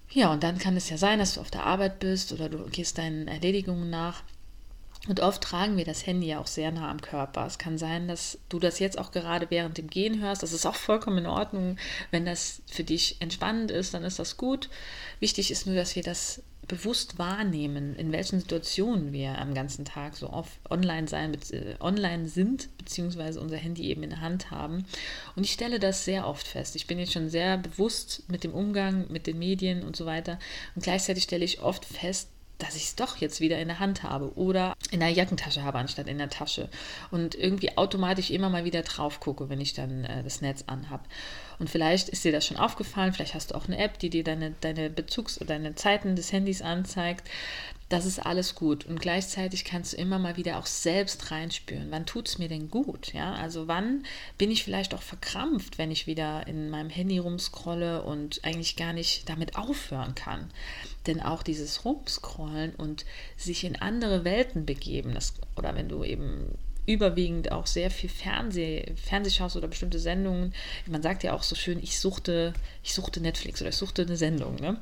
Ja, 0.10 0.32
und 0.32 0.42
dann 0.42 0.58
kann 0.58 0.78
es 0.78 0.90
ja 0.90 0.98
sein, 0.98 1.20
dass 1.20 1.34
du 1.34 1.42
auf 1.42 1.52
der 1.52 1.66
Arbeit 1.66 2.00
bist 2.00 2.32
oder 2.32 2.48
du 2.48 2.64
gehst 2.70 2.98
deinen 2.98 3.28
Erledigungen 3.28 3.90
nach 3.90 4.24
und 5.08 5.20
oft 5.20 5.42
tragen 5.42 5.78
wir 5.78 5.86
das 5.86 6.06
Handy 6.08 6.28
ja 6.28 6.40
auch 6.40 6.48
sehr 6.48 6.72
nah 6.72 6.90
am 6.90 7.02
Körper. 7.02 7.46
Es 7.46 7.60
kann 7.60 7.78
sein, 7.78 8.08
dass 8.08 8.40
du 8.50 8.60
das 8.60 8.80
jetzt 8.80 8.98
auch 8.98 9.12
gerade 9.12 9.48
während 9.50 9.78
dem 9.78 9.88
Gehen 9.88 10.20
hörst. 10.20 10.42
Das 10.42 10.54
ist 10.54 10.66
auch 10.66 10.76
vollkommen 10.76 11.20
in 11.20 11.28
Ordnung. 11.28 11.78
Wenn 12.10 12.26
das 12.26 12.64
für 12.66 12.84
dich 12.84 13.18
entspannend 13.20 13.70
ist, 13.70 13.94
dann 13.94 14.04
ist 14.04 14.18
das 14.18 14.38
gut. 14.38 14.70
Wichtig 15.20 15.52
ist 15.52 15.68
nur, 15.68 15.76
dass 15.76 15.96
wir 15.96 16.02
das 16.02 16.42
bewusst 16.68 17.20
wahrnehmen, 17.20 17.96
in 17.96 18.12
welchen 18.12 18.40
Situationen 18.40 19.14
wir 19.14 19.38
am 19.38 19.54
ganzen 19.54 19.86
Tag 19.86 20.16
so 20.16 20.30
oft 20.32 20.60
online 20.70 21.08
sein, 21.08 21.38
äh, 21.52 21.76
online 21.80 22.28
sind, 22.28 22.70
beziehungsweise 22.78 23.40
unser 23.40 23.58
Handy 23.58 23.84
eben 23.84 24.02
in 24.02 24.10
der 24.10 24.22
Hand 24.22 24.52
haben. 24.52 24.86
Und 25.36 25.44
ich 25.44 25.54
stelle 25.54 25.80
das 25.80 26.06
sehr 26.06 26.28
oft 26.28 26.48
fest. 26.48 26.76
Ich 26.76 26.88
bin 26.88 26.98
jetzt 27.00 27.14
schon 27.14 27.30
sehr 27.30 27.58
bewusst 27.58 28.24
mit 28.30 28.44
dem 28.44 28.54
Umgang 28.54 29.06
mit 29.12 29.28
den 29.28 29.38
Medien 29.38 29.84
und 29.84 29.96
so 29.96 30.08
weiter. 30.08 30.40
Und 30.74 30.84
gleichzeitig 30.84 31.24
stelle 31.24 31.46
ich 31.46 31.62
oft 31.62 31.86
fest, 31.86 32.30
dass 32.58 32.76
ich 32.76 32.84
es 32.84 32.96
doch 32.96 33.18
jetzt 33.18 33.42
wieder 33.42 33.60
in 33.60 33.68
der 33.68 33.80
Hand 33.80 34.04
habe 34.04 34.36
oder 34.38 34.76
in 34.92 35.00
der 35.00 35.10
Jackentasche 35.10 35.64
habe 35.64 35.78
anstatt 35.80 36.08
in 36.08 36.18
der 36.18 36.30
Tasche 36.30 36.70
und 37.12 37.36
irgendwie 37.36 37.78
automatisch 37.78 38.32
immer 38.32 38.50
mal 38.50 38.66
wieder 38.66 38.82
drauf 38.82 39.20
gucke, 39.20 39.50
wenn 39.50 39.62
ich 39.62 39.74
dann 39.74 40.06
äh, 40.06 40.24
das 40.24 40.42
Netz 40.42 40.64
anhab. 40.68 41.08
Und 41.60 41.70
vielleicht 41.70 42.10
ist 42.10 42.24
dir 42.24 42.32
das 42.32 42.46
schon 42.46 42.58
aufgefallen, 42.58 43.14
vielleicht 43.14 43.34
hast 43.34 43.52
du 43.52 43.56
auch 43.56 43.68
eine 43.68 43.78
App, 43.78 44.00
die 44.00 44.10
dir 44.10 44.24
deine, 44.24 44.52
deine 44.62 44.90
Bezugs- 44.90 45.38
oder 45.38 45.48
deine 45.48 45.76
Zeiten 45.76 46.16
des 46.16 46.32
Handys 46.32 46.62
anzeigt. 46.62 47.30
Das 47.88 48.06
ist 48.06 48.26
alles 48.26 48.56
gut. 48.56 48.86
Und 48.86 49.00
gleichzeitig 49.00 49.64
kannst 49.64 49.94
du 49.94 49.98
immer 49.98 50.18
mal 50.18 50.38
wieder 50.38 50.58
auch 50.58 50.66
selbst 50.66 51.30
reinspüren. 51.30 51.92
Wann 51.92 52.08
tut 52.08 52.28
es 52.28 52.40
mir 52.40 52.50
denn 52.50 52.72
gut? 52.72 53.14
Ja, 53.14 53.34
also 53.36 53.68
wann 53.68 54.04
bin 54.40 54.50
ich 54.50 54.64
vielleicht 54.64 54.96
auch 54.96 55.04
verkrampft, 55.04 55.78
wenn 55.78 55.92
ich 55.92 56.08
wieder 56.08 56.48
in 56.48 56.70
meinem 56.72 56.90
Handy 56.90 57.20
rumscrolle 57.20 58.02
und 58.02 58.44
eigentlich 58.44 58.76
gar 58.76 58.92
nicht 58.92 59.30
damit 59.30 59.56
aufhören 59.56 60.16
kann? 60.16 60.50
Denn 61.06 61.22
auch 61.22 61.44
dieses 61.44 61.86
Rumscrollen 61.86 62.74
und 62.74 63.06
sich 63.38 63.64
in 63.64 63.76
andere 63.76 64.26
Welten 64.26 64.66
begeben, 64.66 65.14
das, 65.14 65.36
oder 65.56 65.76
wenn 65.76 65.88
du 65.88 66.04
eben 66.04 66.58
überwiegend 66.86 67.52
auch 67.52 67.68
sehr 67.68 67.90
viel 67.92 68.10
Fernseh, 68.10 68.94
Fernseh 68.96 69.32
schaust 69.32 69.56
oder 69.56 69.68
bestimmte 69.68 70.00
Sendungen. 70.00 70.54
Man 70.86 71.02
sagt 71.02 71.24
ja 71.24 71.34
auch 71.34 71.44
so 71.44 71.56
schön, 71.56 71.82
ich 71.82 72.00
suchte, 72.00 72.54
ich 72.84 72.94
suchte 72.94 73.22
Netflix 73.22 73.62
oder 73.62 73.70
ich 73.70 73.76
suchte 73.76 74.04
eine 74.04 74.18
Sendung. 74.18 74.56
Ne? 74.56 74.78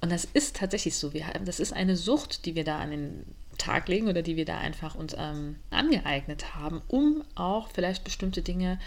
Und 0.00 0.10
das 0.10 0.24
ist 0.24 0.56
tatsächlich 0.56 0.96
so. 0.96 1.12
Wir 1.12 1.26
haben, 1.26 1.44
das 1.44 1.60
ist 1.60 1.72
eine 1.72 1.96
Sucht, 1.96 2.46
die 2.46 2.54
wir 2.54 2.64
da 2.64 2.78
an 2.78 2.90
den 2.90 3.24
Tag 3.58 3.88
legen 3.88 4.08
oder 4.08 4.22
die 4.22 4.36
wir 4.36 4.46
da 4.46 4.58
einfach 4.58 4.94
uns 4.94 5.14
ähm, 5.16 5.56
angeeignet 5.70 6.54
haben, 6.54 6.80
um 6.88 7.22
auch 7.34 7.68
vielleicht 7.68 8.04
bestimmte 8.04 8.42
Dinge 8.42 8.78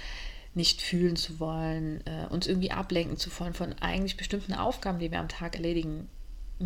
nicht 0.56 0.82
fühlen 0.82 1.16
zu 1.16 1.40
wollen, 1.40 2.02
äh, 2.06 2.28
uns 2.30 2.48
irgendwie 2.48 2.72
ablenken 2.72 3.18
zu 3.18 3.30
wollen 3.40 3.54
von 3.54 3.74
eigentlich 3.82 4.18
bestimmten 4.18 4.54
Aufgaben, 4.54 5.00
die 5.00 5.12
wir 5.12 5.20
am 5.20 5.30
Tag 5.30 5.56
erledigen 5.56 6.10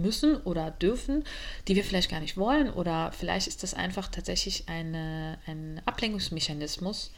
müssen 0.01 0.37
oder 0.37 0.71
dürfen, 0.71 1.23
die 1.67 1.75
wir 1.75 1.83
vielleicht 1.83 2.09
gar 2.09 2.19
nicht 2.19 2.37
wollen. 2.37 2.69
Oder 2.69 3.11
vielleicht 3.11 3.47
ist 3.47 3.63
das 3.63 3.73
einfach 3.73 4.07
tatsächlich 4.07 4.67
eine, 4.67 5.37
ein 5.45 5.81
Ablenkungsmechanismus 5.85 7.11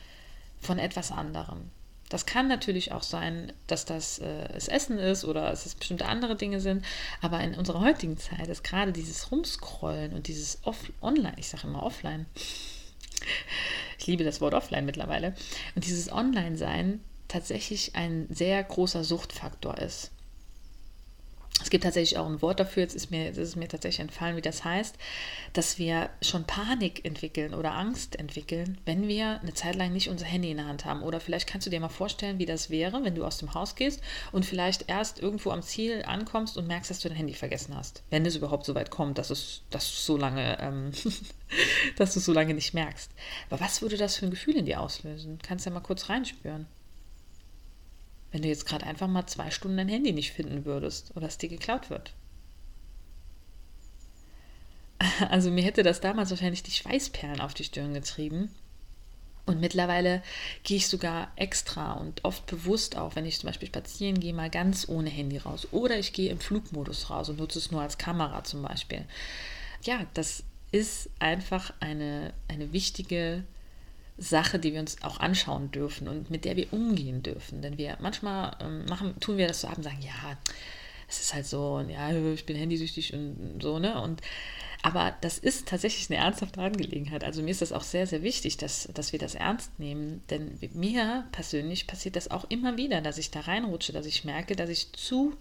von 0.59 0.79
etwas 0.79 1.11
anderem. 1.11 1.69
Das 2.09 2.25
kann 2.25 2.47
natürlich 2.47 2.91
auch 2.91 3.03
sein, 3.03 3.53
dass 3.67 3.85
das 3.85 4.17
äh, 4.17 4.47
das 4.51 4.67
Essen 4.67 4.97
ist 4.97 5.25
oder 5.25 5.41
dass 5.51 5.67
es 5.67 5.75
bestimmte 5.75 6.07
andere 6.07 6.35
Dinge 6.35 6.59
sind. 6.59 6.83
Aber 7.21 7.39
in 7.41 7.53
unserer 7.53 7.81
heutigen 7.81 8.17
Zeit 8.17 8.47
ist 8.47 8.63
gerade 8.63 8.91
dieses 8.91 9.31
Rumscrollen 9.31 10.13
und 10.13 10.27
dieses 10.27 10.59
Off 10.63 10.91
Online, 11.01 11.35
ich 11.37 11.49
sage 11.49 11.67
immer 11.67 11.83
Offline, 11.83 12.25
ich 13.99 14.07
liebe 14.07 14.23
das 14.23 14.41
Wort 14.41 14.55
Offline 14.55 14.85
mittlerweile, 14.85 15.35
und 15.75 15.85
dieses 15.85 16.11
Online-Sein 16.11 16.99
tatsächlich 17.27 17.95
ein 17.95 18.27
sehr 18.31 18.63
großer 18.63 19.03
Suchtfaktor 19.03 19.77
ist. 19.77 20.11
Es 21.61 21.69
gibt 21.69 21.83
tatsächlich 21.83 22.17
auch 22.17 22.25
ein 22.25 22.41
Wort 22.41 22.59
dafür, 22.59 22.83
jetzt 22.83 22.95
ist, 22.95 23.11
mir, 23.11 23.25
jetzt 23.25 23.37
ist 23.37 23.49
es 23.49 23.55
mir 23.55 23.67
tatsächlich 23.67 23.99
entfallen, 23.99 24.37
wie 24.37 24.41
das 24.41 24.63
heißt, 24.63 24.95
dass 25.51 25.77
wir 25.77 26.09
schon 26.21 26.45
Panik 26.45 27.03
entwickeln 27.05 27.53
oder 27.53 27.73
Angst 27.73 28.17
entwickeln, 28.17 28.77
wenn 28.85 29.07
wir 29.07 29.41
eine 29.41 29.53
Zeit 29.53 29.75
lang 29.75 29.91
nicht 29.91 30.09
unser 30.09 30.25
Handy 30.25 30.51
in 30.51 30.57
der 30.57 30.67
Hand 30.67 30.85
haben. 30.85 31.03
Oder 31.03 31.19
vielleicht 31.19 31.47
kannst 31.47 31.67
du 31.67 31.71
dir 31.71 31.81
mal 31.81 31.89
vorstellen, 31.89 32.39
wie 32.39 32.45
das 32.45 32.69
wäre, 32.69 33.03
wenn 33.03 33.15
du 33.15 33.25
aus 33.25 33.39
dem 33.39 33.53
Haus 33.53 33.75
gehst 33.75 34.01
und 34.31 34.45
vielleicht 34.45 34.89
erst 34.89 35.19
irgendwo 35.19 35.51
am 35.51 35.61
Ziel 35.61 36.03
ankommst 36.05 36.57
und 36.57 36.67
merkst, 36.67 36.89
dass 36.89 36.99
du 37.01 37.09
dein 37.09 37.17
Handy 37.17 37.33
vergessen 37.33 37.75
hast. 37.75 38.03
Wenn 38.09 38.25
es 38.25 38.37
überhaupt 38.37 38.65
so 38.65 38.73
weit 38.73 38.89
kommt, 38.89 39.17
dass, 39.17 39.29
es, 39.29 39.61
dass 39.69 39.89
du 39.89 39.97
so 39.97 40.17
lange, 40.17 40.57
ähm, 40.61 40.91
dass 41.97 42.13
du 42.13 42.21
so 42.21 42.31
lange 42.31 42.53
nicht 42.53 42.73
merkst. 42.73 43.11
Aber 43.49 43.59
was 43.59 43.81
würde 43.81 43.97
das 43.97 44.15
für 44.15 44.25
ein 44.25 44.31
Gefühl 44.31 44.55
in 44.55 44.65
dir 44.65 44.79
auslösen? 44.79 45.39
Kannst 45.43 45.65
ja 45.65 45.71
mal 45.71 45.81
kurz 45.81 46.07
reinspüren. 46.07 46.67
Wenn 48.31 48.41
du 48.41 48.47
jetzt 48.47 48.65
gerade 48.65 48.85
einfach 48.85 49.07
mal 49.07 49.27
zwei 49.27 49.49
Stunden 49.51 49.77
dein 49.77 49.89
Handy 49.89 50.11
nicht 50.13 50.31
finden 50.31 50.65
würdest 50.65 51.15
oder 51.15 51.27
es 51.27 51.37
dir 51.37 51.49
geklaut 51.49 51.89
wird. 51.89 52.13
Also 55.29 55.49
mir 55.49 55.63
hätte 55.63 55.83
das 55.83 56.01
damals 56.01 56.29
wahrscheinlich 56.29 56.63
die 56.63 56.71
Schweißperlen 56.71 57.39
auf 57.39 57.53
die 57.53 57.63
Stirn 57.63 57.93
getrieben. 57.93 58.53
Und 59.45 59.59
mittlerweile 59.59 60.21
gehe 60.63 60.77
ich 60.77 60.87
sogar 60.87 61.31
extra 61.35 61.93
und 61.93 62.23
oft 62.23 62.45
bewusst 62.45 62.95
auch, 62.95 63.15
wenn 63.15 63.25
ich 63.25 63.39
zum 63.39 63.47
Beispiel 63.47 63.67
spazieren 63.67 64.19
gehe, 64.19 64.33
mal 64.33 64.49
ganz 64.49 64.87
ohne 64.87 65.09
Handy 65.09 65.37
raus. 65.37 65.67
Oder 65.71 65.97
ich 65.97 66.13
gehe 66.13 66.29
im 66.29 66.39
Flugmodus 66.39 67.09
raus 67.09 67.29
und 67.29 67.39
nutze 67.39 67.57
es 67.57 67.71
nur 67.71 67.81
als 67.81 67.97
Kamera 67.97 68.43
zum 68.43 68.61
Beispiel. 68.61 69.05
Ja, 69.83 70.05
das 70.13 70.43
ist 70.71 71.09
einfach 71.17 71.73
eine, 71.79 72.31
eine 72.47 72.73
wichtige 72.73 73.43
Sache, 74.19 74.59
die 74.59 74.73
wir 74.73 74.79
uns 74.79 75.01
auch 75.01 75.19
anschauen 75.19 75.71
dürfen 75.71 76.07
und 76.07 76.29
mit 76.29 76.45
der 76.45 76.55
wir 76.55 76.71
umgehen 76.73 77.23
dürfen. 77.23 77.61
Denn 77.61 77.77
wir 77.77 77.97
manchmal 77.99 78.55
ähm, 78.61 78.85
machen, 78.85 79.19
tun 79.19 79.37
wir 79.37 79.47
das 79.47 79.61
so 79.61 79.67
ab 79.67 79.77
und 79.77 79.83
sagen, 79.83 80.01
ja, 80.01 80.37
es 81.07 81.21
ist 81.21 81.33
halt 81.33 81.45
so, 81.45 81.83
ja, 81.87 82.11
ich 82.11 82.45
bin 82.45 82.55
handysüchtig 82.55 83.13
und 83.13 83.59
so, 83.61 83.79
ne? 83.79 84.01
Und 84.01 84.21
aber 84.81 85.13
das 85.21 85.39
ist 85.39 85.67
tatsächlich 85.67 86.09
eine 86.09 86.23
ernsthafte 86.23 86.61
Angelegenheit. 86.61 87.23
Also 87.25 87.41
mir 87.41 87.51
ist 87.51 87.61
das 87.61 87.73
auch 87.73 87.83
sehr, 87.83 88.07
sehr 88.07 88.23
wichtig, 88.23 88.55
dass, 88.57 88.87
dass 88.93 89.11
wir 89.11 89.19
das 89.19 89.35
ernst 89.35 89.77
nehmen. 89.77 90.23
Denn 90.29 90.57
mir 90.73 91.25
persönlich 91.33 91.85
passiert 91.85 92.15
das 92.15 92.31
auch 92.31 92.45
immer 92.49 92.77
wieder, 92.77 93.01
dass 93.01 93.17
ich 93.17 93.29
da 93.29 93.41
reinrutsche, 93.41 93.91
dass 93.91 94.05
ich 94.05 94.23
merke, 94.23 94.55
dass 94.55 94.69
ich 94.69 94.93
zu 94.93 95.35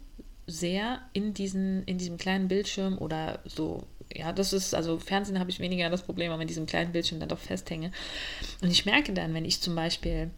sehr 0.49 1.03
in, 1.13 1.35
diesen, 1.35 1.85
in 1.85 1.99
diesem 1.99 2.17
kleinen 2.17 2.49
Bildschirm 2.49 2.99
oder 2.99 3.39
so 3.45 3.87
ja, 4.15 4.33
das 4.33 4.53
ist, 4.53 4.75
also 4.75 4.99
Fernsehen 4.99 5.39
habe 5.39 5.51
ich 5.51 5.61
weniger 5.61 5.91
das 5.91 6.03
Problem, 6.03 6.31
aber 6.31 6.39
mit 6.39 6.51
diesem 6.51 6.67
kleinen 6.67 6.93
Bildschirm 6.93 7.21
dann 7.21 7.29
doch 7.29 7.39
festhänge. 7.39 7.93
Und 8.63 8.71
ich 8.71 8.87
merke 8.87 9.13
dann, 9.13 9.35
wenn 9.35 9.45
ich 9.45 9.61
zum 9.61 9.75
Beispiel 9.75 10.31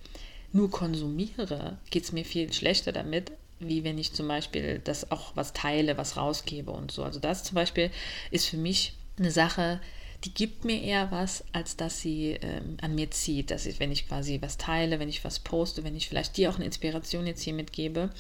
nur 0.53 0.71
konsumiere, 0.71 1.79
geht 1.91 2.05
es 2.05 2.13
mir 2.13 2.25
viel 2.25 2.53
schlechter 2.53 2.93
damit, 2.93 3.33
wie 3.61 3.85
wenn 3.85 3.99
ich 3.99 4.13
zum 4.13 4.27
Beispiel 4.27 4.81
das 4.83 5.11
auch 5.11 5.37
was 5.37 5.53
teile, 5.53 5.97
was 5.97 6.17
rausgebe 6.17 6.71
und 6.71 6.91
so. 6.91 7.05
Also 7.05 7.21
das 7.21 7.45
zum 7.45 7.55
Beispiel 7.55 7.91
ist 8.31 8.47
für 8.47 8.57
mich 8.57 8.95
eine 9.19 9.31
Sache, 9.31 9.81
die 10.25 10.35
gibt 10.35 10.65
mir 10.65 10.83
eher 10.83 11.11
was, 11.11 11.45
als 11.53 11.77
dass 11.77 12.01
sie 12.01 12.39
ähm, 12.43 12.77
an 12.83 12.95
mir 12.95 13.11
zieht. 13.11 13.51
Dass 13.51 13.65
ich, 13.65 13.81
wenn 13.81 13.91
ich 13.91 14.07
quasi 14.07 14.39
was 14.43 14.59
teile, 14.59 14.99
wenn 14.99 15.09
ich 15.09 15.25
was 15.25 15.39
poste, 15.39 15.83
wenn 15.83 15.97
ich 15.97 16.09
vielleicht 16.09 16.37
dir 16.37 16.51
auch 16.51 16.57
eine 16.57 16.67
Inspiration 16.67 17.27
jetzt 17.27 17.43
hier 17.43 17.55
mitgebe, 17.55 18.11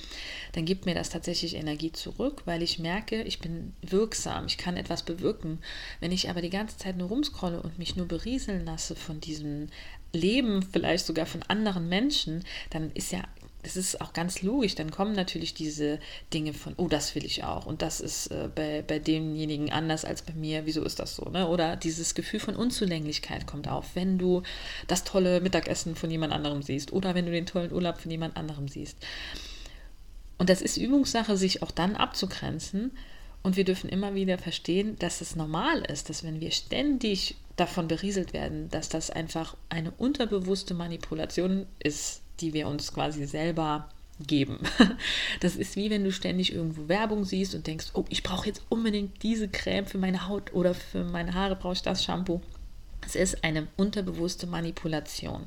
dann 0.52 0.64
gibt 0.64 0.86
mir 0.86 0.94
das 0.94 1.10
tatsächlich 1.10 1.54
Energie 1.54 1.92
zurück, 1.92 2.42
weil 2.46 2.62
ich 2.62 2.78
merke, 2.78 3.22
ich 3.22 3.38
bin 3.38 3.74
wirksam, 3.82 4.46
ich 4.46 4.56
kann 4.56 4.76
etwas 4.76 5.02
bewirken. 5.02 5.58
Wenn 6.00 6.12
ich 6.12 6.30
aber 6.30 6.40
die 6.40 6.50
ganze 6.50 6.78
Zeit 6.78 6.96
nur 6.96 7.08
rumscrolle 7.08 7.62
und 7.62 7.78
mich 7.78 7.96
nur 7.96 8.06
berieseln 8.06 8.64
lasse 8.64 8.96
von 8.96 9.20
diesem 9.20 9.68
Leben, 10.12 10.62
vielleicht 10.62 11.06
sogar 11.06 11.26
von 11.26 11.42
anderen 11.44 11.88
Menschen, 11.88 12.44
dann 12.70 12.90
ist 12.92 13.12
ja 13.12 13.22
das 13.62 13.76
ist 13.76 14.00
auch 14.00 14.12
ganz 14.12 14.42
logisch, 14.42 14.74
dann 14.74 14.90
kommen 14.90 15.14
natürlich 15.14 15.54
diese 15.54 15.98
Dinge 16.32 16.54
von, 16.54 16.74
oh, 16.76 16.88
das 16.88 17.14
will 17.14 17.24
ich 17.24 17.44
auch 17.44 17.66
und 17.66 17.82
das 17.82 18.00
ist 18.00 18.28
äh, 18.28 18.48
bei, 18.54 18.82
bei 18.86 18.98
demjenigen 18.98 19.70
anders 19.70 20.04
als 20.04 20.22
bei 20.22 20.32
mir, 20.32 20.66
wieso 20.66 20.82
ist 20.82 20.98
das 20.98 21.16
so? 21.16 21.28
Ne? 21.28 21.48
Oder 21.48 21.76
dieses 21.76 22.14
Gefühl 22.14 22.40
von 22.40 22.56
Unzulänglichkeit 22.56 23.46
kommt 23.46 23.68
auf, 23.68 23.94
wenn 23.94 24.18
du 24.18 24.42
das 24.86 25.04
tolle 25.04 25.40
Mittagessen 25.40 25.94
von 25.94 26.10
jemand 26.10 26.32
anderem 26.32 26.62
siehst 26.62 26.92
oder 26.92 27.14
wenn 27.14 27.26
du 27.26 27.32
den 27.32 27.46
tollen 27.46 27.72
Urlaub 27.72 27.98
von 27.98 28.10
jemand 28.10 28.36
anderem 28.36 28.68
siehst. 28.68 28.96
Und 30.38 30.48
das 30.48 30.62
ist 30.62 30.78
Übungssache, 30.78 31.36
sich 31.36 31.62
auch 31.62 31.70
dann 31.70 31.96
abzugrenzen. 31.96 32.92
Und 33.42 33.56
wir 33.56 33.64
dürfen 33.64 33.90
immer 33.90 34.14
wieder 34.14 34.38
verstehen, 34.38 34.96
dass 34.98 35.20
es 35.20 35.36
normal 35.36 35.80
ist, 35.80 36.08
dass 36.08 36.24
wenn 36.24 36.40
wir 36.40 36.50
ständig 36.50 37.36
davon 37.56 37.88
berieselt 37.88 38.32
werden, 38.32 38.70
dass 38.70 38.88
das 38.88 39.10
einfach 39.10 39.56
eine 39.68 39.90
unterbewusste 39.90 40.72
Manipulation 40.72 41.66
ist, 41.78 42.22
die 42.40 42.52
wir 42.52 42.68
uns 42.68 42.92
quasi 42.92 43.26
selber 43.26 43.88
geben. 44.26 44.58
Das 45.40 45.56
ist 45.56 45.76
wie 45.76 45.88
wenn 45.88 46.04
du 46.04 46.12
ständig 46.12 46.52
irgendwo 46.52 46.88
Werbung 46.88 47.24
siehst 47.24 47.54
und 47.54 47.66
denkst, 47.66 47.86
oh, 47.94 48.04
ich 48.10 48.22
brauche 48.22 48.46
jetzt 48.46 48.62
unbedingt 48.68 49.22
diese 49.22 49.48
Creme 49.48 49.86
für 49.86 49.96
meine 49.96 50.28
Haut 50.28 50.52
oder 50.52 50.74
für 50.74 51.04
meine 51.04 51.32
Haare 51.32 51.56
brauche 51.56 51.72
ich 51.72 51.82
das 51.82 52.04
Shampoo. 52.04 52.42
Es 53.06 53.14
ist 53.14 53.42
eine 53.42 53.66
unterbewusste 53.78 54.46
Manipulation. 54.46 55.46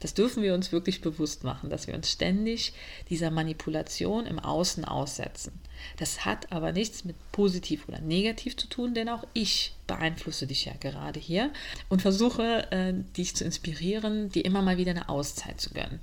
Das 0.00 0.14
dürfen 0.14 0.42
wir 0.42 0.54
uns 0.54 0.72
wirklich 0.72 1.00
bewusst 1.00 1.44
machen, 1.44 1.70
dass 1.70 1.86
wir 1.86 1.94
uns 1.94 2.10
ständig 2.10 2.72
dieser 3.10 3.30
Manipulation 3.30 4.26
im 4.26 4.38
Außen 4.38 4.84
aussetzen. 4.84 5.52
Das 5.96 6.24
hat 6.24 6.52
aber 6.52 6.72
nichts 6.72 7.04
mit 7.04 7.16
positiv 7.32 7.88
oder 7.88 8.00
negativ 8.00 8.56
zu 8.56 8.68
tun, 8.68 8.94
denn 8.94 9.08
auch 9.08 9.24
ich 9.32 9.74
beeinflusse 9.86 10.46
dich 10.46 10.64
ja 10.64 10.72
gerade 10.80 11.20
hier 11.20 11.52
und 11.88 12.02
versuche, 12.02 12.70
äh, 12.70 12.94
dich 13.16 13.36
zu 13.36 13.44
inspirieren, 13.44 14.30
dir 14.30 14.44
immer 14.44 14.62
mal 14.62 14.76
wieder 14.76 14.90
eine 14.90 15.08
Auszeit 15.08 15.60
zu 15.60 15.70
gönnen 15.70 16.00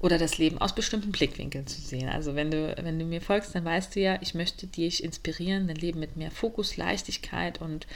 oder 0.00 0.16
das 0.18 0.38
Leben 0.38 0.58
aus 0.58 0.74
bestimmten 0.74 1.10
Blickwinkeln 1.10 1.66
zu 1.66 1.80
sehen. 1.80 2.08
Also 2.08 2.36
wenn 2.36 2.50
du, 2.50 2.74
wenn 2.80 2.98
du 2.98 3.04
mir 3.04 3.20
folgst, 3.20 3.54
dann 3.54 3.64
weißt 3.64 3.96
du 3.96 4.00
ja, 4.00 4.18
ich 4.20 4.34
möchte 4.34 4.66
dich 4.66 5.02
inspirieren, 5.02 5.66
dein 5.66 5.76
Leben 5.76 5.98
mit 5.98 6.16
mehr 6.16 6.30
Fokus, 6.30 6.76
Leichtigkeit 6.76 7.60
und 7.60 7.86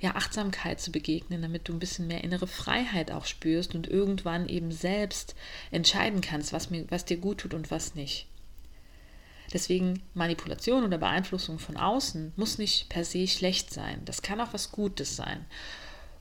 ja, 0.00 0.14
Achtsamkeit 0.14 0.80
zu 0.80 0.92
begegnen, 0.92 1.40
damit 1.40 1.68
du 1.68 1.72
ein 1.72 1.78
bisschen 1.78 2.08
mehr 2.08 2.22
innere 2.22 2.46
Freiheit 2.46 3.10
auch 3.10 3.24
spürst 3.24 3.74
und 3.74 3.88
irgendwann 3.88 4.48
eben 4.48 4.70
selbst 4.70 5.34
entscheiden 5.70 6.20
kannst, 6.20 6.52
was, 6.52 6.68
mir, 6.68 6.84
was 6.90 7.06
dir 7.06 7.16
gut 7.16 7.38
tut 7.38 7.54
und 7.54 7.70
was 7.70 7.94
nicht. 7.94 8.26
Deswegen 9.52 10.02
Manipulation 10.12 10.84
oder 10.84 10.98
Beeinflussung 10.98 11.58
von 11.58 11.76
außen 11.76 12.32
muss 12.36 12.58
nicht 12.58 12.90
per 12.90 13.04
se 13.04 13.26
schlecht 13.28 13.72
sein. 13.72 14.02
Das 14.04 14.20
kann 14.20 14.40
auch 14.40 14.52
was 14.52 14.72
Gutes 14.72 15.16
sein. 15.16 15.46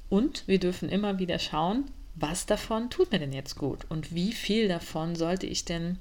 Und 0.09 0.47
wir 0.47 0.59
dürfen 0.59 0.89
immer 0.89 1.19
wieder 1.19 1.39
schauen, 1.39 1.85
was 2.15 2.45
davon 2.45 2.89
tut 2.89 3.11
mir 3.11 3.19
denn 3.19 3.33
jetzt 3.33 3.55
gut 3.55 3.85
und 3.89 4.15
wie 4.15 4.31
viel 4.31 4.67
davon 4.67 5.15
sollte 5.15 5.47
ich 5.47 5.65
denn 5.65 5.99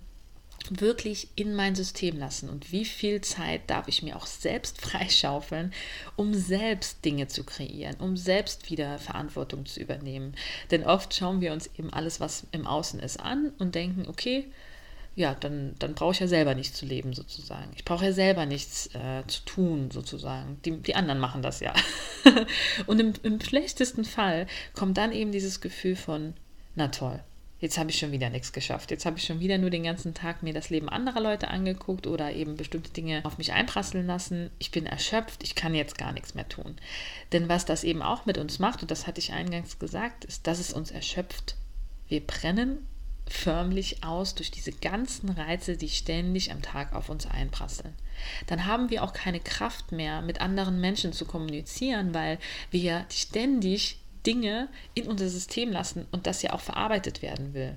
wirklich 0.71 1.28
in 1.35 1.54
mein 1.54 1.75
System 1.75 2.18
lassen 2.18 2.49
und 2.49 2.73
wie 2.73 2.85
viel 2.85 3.21
Zeit 3.21 3.62
darf 3.68 3.88
ich 3.88 4.02
mir 4.02 4.16
auch 4.16 4.26
selbst 4.26 4.80
freischaufeln, 4.80 5.73
um 6.16 6.35
selbst 6.35 7.04
Dinge 7.04 7.28
zu 7.28 7.44
kreieren, 7.44 7.97
um 7.99 8.16
selbst 8.16 8.71
wieder 8.71 8.99
Verantwortung 8.99 9.66
zu 9.66 9.80
übernehmen. 9.80 10.35
Denn 10.71 10.85
oft 10.85 11.14
schauen 11.14 11.40
wir 11.40 11.52
uns 11.52 11.68
eben 11.78 11.92
alles, 11.92 12.21
was 12.21 12.47
im 12.52 12.66
Außen 12.66 13.00
ist, 13.00 13.21
an 13.21 13.52
und 13.59 13.75
denken, 13.75 14.06
okay, 14.09 14.47
ja, 15.16 15.35
dann, 15.35 15.76
dann 15.78 15.94
brauche 15.94 16.12
ich 16.12 16.21
ja 16.21 16.26
selber 16.26 16.54
nicht 16.54 16.75
zu 16.75 16.87
leben, 16.87 17.12
sozusagen. 17.12 17.71
Ich 17.76 17.85
brauche 17.85 18.04
ja 18.04 18.12
selber 18.12 18.47
nichts 18.47 18.88
äh, 18.94 19.23
zu 19.28 19.44
tun, 19.44 19.90
sozusagen. 19.92 20.59
Die, 20.64 20.73
die 20.78 20.97
anderen 20.97 21.21
machen 21.21 21.40
das 21.40 21.61
ja. 21.61 21.73
und 22.87 23.00
im, 23.00 23.12
im 23.23 23.40
schlechtesten 23.40 24.04
Fall 24.04 24.47
kommt 24.75 24.97
dann 24.97 25.12
eben 25.12 25.30
dieses 25.30 25.61
Gefühl 25.61 25.94
von, 25.94 26.35
na 26.75 26.88
toll, 26.88 27.21
jetzt 27.61 27.78
habe 27.78 27.90
ich 27.90 27.99
schon 27.99 28.11
wieder 28.11 28.28
nichts 28.28 28.52
geschafft. 28.52 28.90
Jetzt 28.90 29.06
habe 29.06 29.16
ich 29.16 29.25
schon 29.25 29.38
wieder 29.38 29.56
nur 29.56 29.71
den 29.71 29.85
ganzen 29.85 30.14
Tag 30.14 30.42
mir 30.42 30.52
das 30.52 30.68
Leben 30.68 30.88
anderer 30.88 31.21
Leute 31.21 31.47
angeguckt 31.47 32.09
oder 32.09 32.33
eben 32.33 32.56
bestimmte 32.56 32.90
Dinge 32.90 33.25
auf 33.25 33.38
mich 33.38 33.52
einprasseln 33.52 34.09
lassen. 34.09 34.50
Ich 34.59 34.73
bin 34.73 34.85
erschöpft, 34.85 35.44
ich 35.44 35.54
kann 35.54 35.76
jetzt 35.76 35.97
gar 35.97 36.12
nichts 36.12 36.35
mehr 36.35 36.49
tun. 36.49 36.75
Denn 37.33 37.49
was 37.49 37.64
das 37.64 37.85
eben 37.85 38.02
auch 38.02 38.26
mit 38.26 38.37
uns 38.37 38.59
macht, 38.59 38.83
und 38.83 38.90
das 38.90 39.06
hatte 39.06 39.21
ich 39.21 39.33
eingangs 39.33 39.78
gesagt, 39.78 40.25
ist, 40.25 40.49
dass 40.49 40.59
es 40.59 40.73
uns 40.73 40.90
erschöpft. 40.90 41.54
Wir 42.09 42.21
brennen 42.21 42.87
förmlich 43.28 44.04
aus 44.04 44.34
durch 44.34 44.50
diese 44.50 44.72
ganzen 44.72 45.30
Reize, 45.30 45.76
die 45.76 45.88
ständig 45.88 46.52
am 46.52 46.62
Tag 46.62 46.94
auf 46.94 47.08
uns 47.08 47.26
einprasseln. 47.26 47.94
Dann 48.46 48.66
haben 48.66 48.90
wir 48.90 49.02
auch 49.02 49.12
keine 49.12 49.40
Kraft 49.40 49.92
mehr, 49.92 50.22
mit 50.22 50.40
anderen 50.40 50.80
Menschen 50.80 51.12
zu 51.12 51.24
kommunizieren, 51.24 52.14
weil 52.14 52.38
wir 52.70 53.06
ständig 53.10 53.98
Dinge 54.26 54.68
in 54.94 55.06
unser 55.06 55.28
System 55.28 55.70
lassen 55.70 56.06
und 56.12 56.26
das 56.26 56.42
ja 56.42 56.52
auch 56.52 56.60
verarbeitet 56.60 57.22
werden 57.22 57.54
will. 57.54 57.74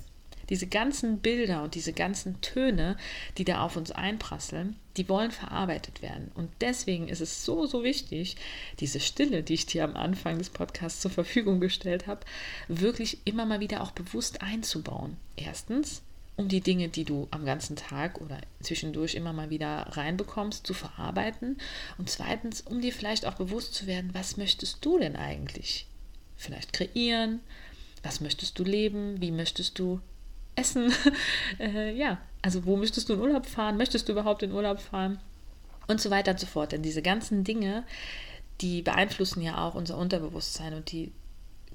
Diese 0.50 0.68
ganzen 0.68 1.20
Bilder 1.20 1.64
und 1.64 1.76
diese 1.76 1.92
ganzen 1.92 2.40
Töne, 2.42 2.96
die 3.38 3.44
da 3.44 3.62
auf 3.62 3.76
uns 3.76 3.92
einprasseln, 3.92 4.78
die 4.98 5.08
wollen 5.08 5.32
verarbeitet 5.32 6.02
werden. 6.02 6.32
Und 6.36 6.50
deswegen 6.62 7.08
ist 7.08 7.22
es 7.22 7.46
so, 7.46 7.66
so 7.66 7.84
wichtig, 7.84 8.36
diese 8.80 9.00
Stille, 9.00 9.44
die 9.44 9.54
ich 9.54 9.66
dir 9.66 9.84
am 9.84 9.96
Anfang 9.96 10.38
des 10.38 10.50
Podcasts 10.50 11.02
zur 11.02 11.12
Verfügung 11.12 11.60
gestellt 11.60 12.08
habe, 12.08 12.22
wirklich 12.68 13.20
immer 13.26 13.46
mal 13.46 13.60
wieder 13.60 13.82
auch 13.82 13.92
bewusst 13.92 14.42
einzubauen. 14.42 15.18
Erstens, 15.36 16.02
um 16.36 16.48
die 16.48 16.62
Dinge, 16.62 16.90
die 16.90 17.04
du 17.04 17.28
am 17.32 17.46
ganzen 17.46 17.76
Tag 17.76 18.22
oder 18.22 18.40
zwischendurch 18.62 19.16
immer 19.16 19.34
mal 19.34 19.50
wieder 19.50 19.88
reinbekommst, 19.92 20.66
zu 20.66 20.74
verarbeiten. 20.74 21.58
Und 21.98 22.10
zweitens, 22.10 22.62
um 22.62 22.82
dir 22.82 22.94
vielleicht 22.94 23.26
auch 23.26 23.36
bewusst 23.36 23.74
zu 23.74 23.88
werden, 23.88 24.14
was 24.14 24.38
möchtest 24.38 24.84
du 24.86 25.00
denn 25.00 25.16
eigentlich? 25.16 25.88
Vielleicht 26.36 26.74
kreieren, 26.74 27.40
was 28.04 28.22
möchtest 28.22 28.58
du 28.60 28.64
leben, 28.64 29.20
wie 29.20 29.32
möchtest 29.32 29.80
du 29.80 30.00
essen. 30.58 30.94
äh, 31.60 31.94
ja, 31.94 32.18
also 32.42 32.66
wo 32.66 32.76
möchtest 32.76 33.10
du 33.10 33.14
in 33.14 33.22
Urlaub 33.22 33.46
fahren? 33.46 33.78
Möchtest 33.78 34.08
du 34.08 34.14
überhaupt 34.14 34.44
in 34.44 34.52
Urlaub 34.52 34.80
fahren? 34.80 35.20
Und 35.88 36.02
so 36.02 36.10
weiter 36.10 36.32
und 36.32 36.40
so 36.40 36.48
fort. 36.48 36.74
Denn 36.74 36.82
diese 36.82 37.02
ganzen 37.02 37.44
Dinge, 37.44 37.84
die 38.62 38.82
beeinflussen 38.82 39.42
ja 39.42 39.66
auch 39.66 39.76
unser 39.76 39.98
Unterbewusstsein 39.98 40.74
und 40.74 40.92
die 40.92 41.12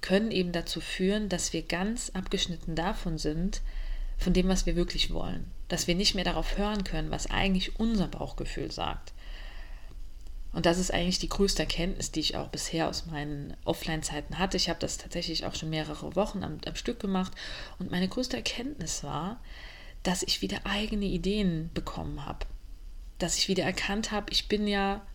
können 0.01 0.31
eben 0.31 0.53
dazu 0.53 0.81
führen, 0.81 1.29
dass 1.29 1.53
wir 1.53 1.63
ganz 1.63 2.11
abgeschnitten 2.11 2.75
davon 2.75 3.19
sind, 3.19 3.63
von 4.19 4.33
dem, 4.33 4.49
was 4.49 4.67
wir 4.67 4.77
wirklich 4.77 5.13
wollen. 5.13 5.47
Dass 5.69 5.87
wir 5.87 5.95
nicht 5.95 6.15
mehr 6.15 6.25
darauf 6.25 6.59
hören 6.59 6.85
können, 6.85 7.11
was 7.11 7.31
eigentlich 7.31 7.79
unser 7.79 8.09
Bauchgefühl 8.09 8.71
sagt. 8.71 9.13
Und 10.53 10.67
das 10.67 10.79
ist 10.79 10.93
eigentlich 10.93 11.19
die 11.19 11.31
größte 11.31 11.63
Erkenntnis, 11.63 12.13
die 12.13 12.21
ich 12.21 12.37
auch 12.37 12.49
bisher 12.49 12.89
aus 12.89 13.07
meinen 13.07 13.57
Offline-Zeiten 13.65 14.39
hatte. 14.39 14.59
Ich 14.59 14.69
habe 14.69 14.79
das 14.79 14.99
tatsächlich 14.99 15.47
auch 15.47 15.55
schon 15.55 15.71
mehrere 15.71 16.15
Wochen 16.15 16.45
am, 16.45 16.59
am 16.67 16.75
Stück 16.75 17.01
gemacht. 17.01 17.33
Und 17.79 17.91
meine 17.91 18.09
größte 18.09 18.37
Erkenntnis 18.37 19.03
war, 19.03 19.41
dass 20.03 20.23
ich 20.23 20.43
wieder 20.43 20.61
eigene 20.65 21.07
Ideen 21.07 21.71
bekommen 21.73 22.27
habe. 22.27 22.47
Dass 23.19 23.39
ich 23.39 23.49
wieder 23.49 23.65
erkannt 23.65 24.11
habe, 24.11 24.27
ich 24.31 24.49
bin 24.49 24.67
ja, 24.67 25.07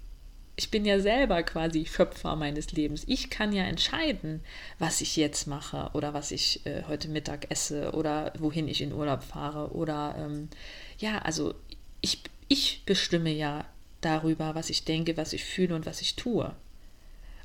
ich 0.55 0.71
bin 0.71 0.85
ja 0.85 0.99
selber 0.99 1.43
quasi 1.43 1.85
Schöpfer 1.85 2.35
meines 2.35 2.71
Lebens. 2.71 3.03
Ich 3.05 3.29
kann 3.29 3.53
ja 3.53 3.63
entscheiden, 3.63 4.43
was 4.79 5.01
ich 5.01 5.15
jetzt 5.17 5.45
mache 5.45 5.91
oder 5.93 6.15
was 6.15 6.31
ich 6.31 6.65
äh, 6.65 6.83
heute 6.87 7.09
Mittag 7.09 7.51
esse 7.51 7.91
oder 7.91 8.33
wohin 8.39 8.67
ich 8.67 8.81
in 8.81 8.93
Urlaub 8.93 9.21
fahre. 9.21 9.71
Oder 9.73 10.15
ähm, 10.17 10.49
ja, 10.97 11.19
also 11.19 11.53
ich, 12.01 12.23
ich 12.47 12.83
bestimme 12.85 13.29
ja 13.29 13.65
darüber, 14.01 14.55
was 14.55 14.69
ich 14.69 14.83
denke, 14.83 15.17
was 15.17 15.33
ich 15.33 15.43
fühle 15.43 15.75
und 15.75 15.85
was 15.85 16.01
ich 16.01 16.15
tue. 16.15 16.53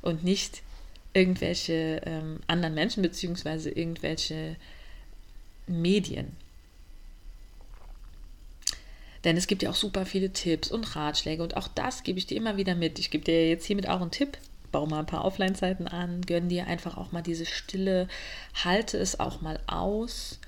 Und 0.00 0.24
nicht 0.24 0.62
irgendwelche 1.14 2.00
ähm, 2.04 2.40
anderen 2.46 2.74
Menschen 2.74 3.02
beziehungsweise 3.02 3.70
irgendwelche 3.70 4.56
Medien. 5.66 6.36
Denn 9.24 9.36
es 9.36 9.46
gibt 9.46 9.62
ja 9.62 9.70
auch 9.70 9.76
super 9.76 10.04
viele 10.04 10.32
Tipps 10.32 10.70
und 10.70 10.96
Ratschläge 10.96 11.42
und 11.42 11.56
auch 11.56 11.68
das 11.68 12.02
gebe 12.02 12.18
ich 12.18 12.26
dir 12.26 12.36
immer 12.36 12.56
wieder 12.56 12.74
mit. 12.74 12.98
Ich 12.98 13.10
gebe 13.10 13.24
dir 13.24 13.48
jetzt 13.48 13.66
hiermit 13.66 13.88
auch 13.88 14.00
einen 14.00 14.10
Tipp. 14.10 14.36
Bau 14.72 14.86
mal 14.86 15.00
ein 15.00 15.06
paar 15.06 15.24
Offline-Zeiten 15.24 15.86
an, 15.86 16.22
gönn 16.22 16.48
dir 16.48 16.66
einfach 16.66 16.96
auch 16.96 17.12
mal 17.12 17.22
diese 17.22 17.44
Stille, 17.44 18.08
halte 18.64 18.96
es 18.96 19.20
auch 19.20 19.42
mal 19.42 19.60
aus, 19.66 20.40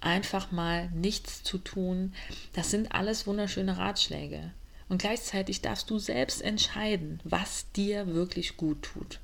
einfach 0.00 0.52
mal 0.52 0.88
nichts 0.90 1.42
zu 1.42 1.58
tun. 1.58 2.14
Das 2.52 2.70
sind 2.70 2.92
alles 2.92 3.26
wunderschöne 3.26 3.76
Ratschläge. 3.76 4.52
Und 4.90 4.98
gleichzeitig 4.98 5.62
darfst 5.62 5.88
du 5.88 6.00
selbst 6.00 6.42
entscheiden, 6.42 7.20
was 7.22 7.70
dir 7.72 8.08
wirklich 8.08 8.56
gut 8.56 8.82
tut. 8.82 9.20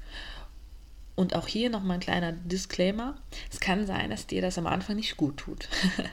Und 1.16 1.34
auch 1.34 1.48
hier 1.48 1.70
nochmal 1.70 1.96
ein 1.96 2.00
kleiner 2.00 2.32
Disclaimer. 2.32 3.16
Es 3.50 3.58
kann 3.58 3.84
sein, 3.84 4.10
dass 4.10 4.28
dir 4.28 4.40
das 4.40 4.58
am 4.58 4.66
Anfang 4.68 4.96
nicht 4.96 5.18
gut 5.18 5.36
tut. 5.36 5.68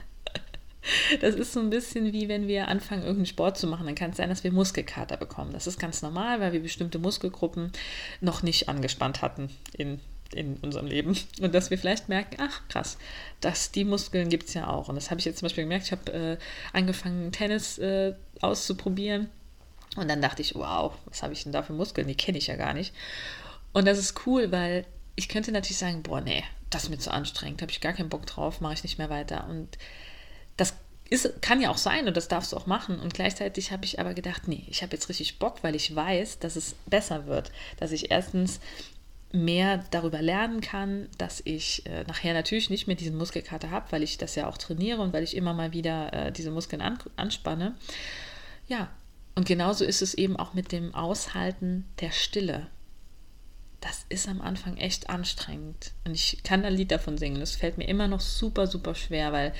Das 1.21 1.33
ist 1.33 1.53
so 1.53 1.61
ein 1.61 1.69
bisschen 1.69 2.11
wie 2.11 2.27
wenn 2.27 2.45
wir 2.45 2.67
anfangen, 2.67 3.03
irgendeinen 3.03 3.25
Sport 3.25 3.57
zu 3.57 3.67
machen. 3.67 3.85
Dann 3.85 3.95
kann 3.95 4.11
es 4.11 4.17
sein, 4.17 4.27
dass 4.27 4.43
wir 4.43 4.51
Muskelkater 4.51 5.15
bekommen. 5.15 5.53
Das 5.53 5.65
ist 5.65 5.79
ganz 5.79 6.01
normal, 6.01 6.41
weil 6.41 6.51
wir 6.51 6.59
bestimmte 6.59 6.99
Muskelgruppen 6.99 7.71
noch 8.19 8.43
nicht 8.43 8.67
angespannt 8.67 9.21
hatten 9.21 9.49
in, 9.77 10.01
in 10.33 10.57
unserem 10.57 10.87
Leben. 10.87 11.15
Und 11.39 11.55
dass 11.55 11.69
wir 11.69 11.77
vielleicht 11.77 12.09
merken, 12.09 12.35
ach 12.37 12.67
krass, 12.67 12.97
dass 13.39 13.71
die 13.71 13.85
Muskeln 13.85 14.27
gibt 14.27 14.49
es 14.49 14.55
ja 14.55 14.67
auch. 14.67 14.89
Und 14.89 14.95
das 14.95 15.09
habe 15.09 15.19
ich 15.19 15.25
jetzt 15.25 15.39
zum 15.39 15.45
Beispiel 15.45 15.63
gemerkt. 15.63 15.85
Ich 15.85 15.93
habe 15.93 16.11
äh, 16.11 16.37
angefangen, 16.73 17.31
Tennis 17.31 17.77
äh, 17.77 18.13
auszuprobieren 18.41 19.29
und 19.95 20.07
dann 20.07 20.21
dachte 20.21 20.41
ich, 20.41 20.55
wow, 20.55 20.93
was 21.05 21.23
habe 21.23 21.33
ich 21.33 21.43
denn 21.43 21.51
da 21.51 21.63
für 21.63 21.73
Muskeln? 21.73 22.07
Die 22.07 22.15
kenne 22.15 22.37
ich 22.37 22.47
ja 22.47 22.55
gar 22.55 22.73
nicht. 22.73 22.93
Und 23.73 23.85
das 23.87 23.97
ist 23.97 24.25
cool, 24.25 24.51
weil 24.51 24.85
ich 25.15 25.29
könnte 25.29 25.51
natürlich 25.51 25.77
sagen, 25.77 26.03
boah, 26.03 26.21
nee, 26.21 26.43
das 26.69 26.83
ist 26.83 26.89
mir 26.89 26.97
zu 26.97 27.11
anstrengend, 27.11 27.61
habe 27.61 27.71
ich 27.71 27.81
gar 27.81 27.93
keinen 27.93 28.09
Bock 28.09 28.25
drauf, 28.25 28.61
mache 28.61 28.73
ich 28.73 28.83
nicht 28.83 28.97
mehr 28.97 29.09
weiter. 29.09 29.47
Und 29.47 29.77
das 30.57 30.73
ist, 31.09 31.41
kann 31.41 31.61
ja 31.61 31.69
auch 31.69 31.77
sein 31.77 32.07
und 32.07 32.17
das 32.17 32.27
darfst 32.27 32.51
du 32.51 32.57
auch 32.57 32.65
machen. 32.65 32.99
Und 32.99 33.13
gleichzeitig 33.13 33.71
habe 33.71 33.85
ich 33.85 33.99
aber 33.99 34.13
gedacht, 34.13 34.47
nee, 34.47 34.65
ich 34.69 34.81
habe 34.81 34.93
jetzt 34.93 35.09
richtig 35.09 35.37
Bock, 35.39 35.63
weil 35.63 35.75
ich 35.75 35.95
weiß, 35.95 36.39
dass 36.39 36.55
es 36.55 36.75
besser 36.87 37.27
wird. 37.27 37.51
Dass 37.77 37.91
ich 37.91 38.09
erstens 38.09 38.59
mehr 39.31 39.83
darüber 39.89 40.21
lernen 40.21 40.61
kann, 40.61 41.09
dass 41.17 41.41
ich 41.43 41.85
äh, 41.87 42.03
nachher 42.03 42.33
natürlich 42.33 42.69
nicht 42.69 42.85
mehr 42.85 42.95
diesen 42.95 43.17
Muskelkater 43.17 43.71
habe, 43.71 43.91
weil 43.91 44.03
ich 44.03 44.17
das 44.17 44.35
ja 44.35 44.47
auch 44.47 44.57
trainiere 44.57 45.01
und 45.01 45.11
weil 45.11 45.23
ich 45.23 45.35
immer 45.35 45.53
mal 45.53 45.73
wieder 45.73 46.13
äh, 46.13 46.31
diese 46.31 46.51
Muskeln 46.51 46.81
an, 46.81 46.99
anspanne. 47.15 47.75
Ja, 48.67 48.89
und 49.35 49.45
genauso 49.47 49.85
ist 49.85 50.01
es 50.01 50.13
eben 50.13 50.37
auch 50.37 50.53
mit 50.53 50.71
dem 50.71 50.93
Aushalten 50.93 51.85
der 51.99 52.11
Stille. 52.11 52.67
Das 53.81 54.05
ist 54.09 54.29
am 54.29 54.41
Anfang 54.41 54.77
echt 54.77 55.09
anstrengend. 55.09 55.91
Und 56.05 56.13
ich 56.13 56.41
kann 56.43 56.63
ein 56.63 56.73
Lied 56.73 56.91
davon 56.91 57.17
singen. 57.17 57.39
Das 57.39 57.55
fällt 57.55 57.77
mir 57.77 57.87
immer 57.87 58.07
noch 58.07 58.21
super, 58.21 58.67
super 58.67 58.95
schwer, 58.95 59.33
weil 59.33 59.53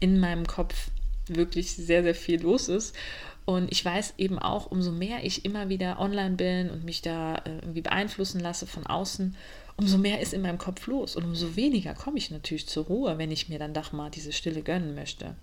in 0.00 0.18
meinem 0.18 0.46
Kopf 0.46 0.90
wirklich 1.26 1.76
sehr, 1.76 2.02
sehr 2.02 2.14
viel 2.14 2.42
los 2.42 2.68
ist. 2.68 2.96
Und 3.44 3.70
ich 3.70 3.84
weiß 3.84 4.14
eben 4.18 4.38
auch, 4.38 4.70
umso 4.70 4.92
mehr 4.92 5.24
ich 5.24 5.44
immer 5.44 5.68
wieder 5.68 6.00
online 6.00 6.36
bin 6.36 6.70
und 6.70 6.84
mich 6.84 7.02
da 7.02 7.36
äh, 7.36 7.58
irgendwie 7.62 7.80
beeinflussen 7.80 8.40
lasse 8.40 8.66
von 8.66 8.84
außen, 8.84 9.36
umso 9.76 9.96
mehr 9.96 10.20
ist 10.20 10.34
in 10.34 10.42
meinem 10.42 10.58
Kopf 10.58 10.86
los 10.86 11.16
und 11.16 11.24
umso 11.24 11.56
weniger 11.56 11.94
komme 11.94 12.18
ich 12.18 12.30
natürlich 12.30 12.68
zur 12.68 12.84
Ruhe, 12.86 13.16
wenn 13.16 13.30
ich 13.30 13.48
mir 13.48 13.58
dann 13.58 13.72
doch 13.72 13.92
mal 13.92 14.10
diese 14.10 14.32
Stille 14.32 14.60
gönnen 14.60 14.94
möchte. 14.94 15.34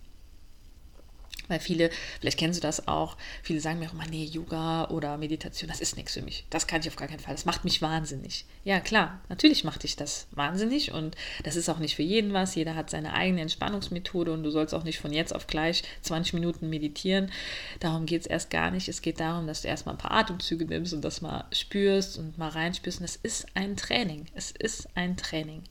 Weil 1.48 1.60
viele, 1.60 1.90
vielleicht 2.20 2.40
kennst 2.40 2.60
du 2.60 2.62
das 2.62 2.88
auch, 2.88 3.18
viele 3.44 3.60
sagen 3.60 3.80
mir 3.80 3.90
auch 3.90 3.94
immer, 3.94 4.08
nee, 4.08 4.26
Yoga 4.26 4.90
oder 4.90 5.18
Meditation, 5.18 5.70
das 5.70 5.82
ist 5.82 5.96
nichts 5.96 6.14
für 6.14 6.22
mich. 6.22 6.46
Das 6.50 6.68
kann 6.68 6.82
ich 6.82 6.88
auf 6.88 6.96
gar 6.96 7.08
keinen 7.08 7.20
Fall. 7.20 7.34
Das 7.34 7.46
macht 7.46 7.64
mich 7.64 7.82
wahnsinnig. 7.82 8.46
Ja, 8.64 8.80
klar, 8.80 9.22
natürlich 9.30 9.64
macht 9.64 9.84
dich 9.84 9.96
das 9.96 10.28
wahnsinnig 10.32 10.92
und 10.92 11.16
das 11.44 11.56
ist 11.56 11.70
auch 11.70 11.80
nicht 11.80 11.96
für 11.96 12.04
jeden 12.04 12.34
was. 12.34 12.56
Jeder 12.56 12.76
hat 12.76 12.90
seine 12.90 13.14
eigene 13.14 13.42
Entspannungsmethode 13.42 14.32
und 14.32 14.44
du 14.44 14.50
sollst 14.50 14.74
auch 14.74 14.84
nicht 14.84 15.00
von 15.00 15.14
jetzt 15.14 15.36
auf 15.36 15.48
gleich 15.48 15.84
20 16.02 16.34
Minuten 16.34 16.70
meditieren. 16.70 17.32
Darum 17.80 18.06
geht 18.06 18.22
es 18.22 18.28
erst 18.28 18.50
gar 18.50 18.72
nicht. 18.72 18.90
Es 18.90 19.02
geht 19.02 19.20
darum, 19.20 19.48
dass 19.48 19.62
du 19.62 19.68
erstmal 19.68 19.96
ein 19.96 20.00
paar 20.00 20.12
Atemzüge 20.12 20.66
nimmst 20.66 20.94
und 20.94 21.02
das 21.04 21.22
mal 21.22 21.46
spürst 21.52 22.18
und 22.18 22.38
mal 22.38 22.50
reinspürst. 22.50 23.00
Und 23.00 23.06
es 23.06 23.16
ist 23.18 23.46
ein 23.54 23.76
Training. 23.76 24.26
Es 24.34 24.52
ist 24.52 24.88
ein 24.96 25.18
Training. 25.18 25.64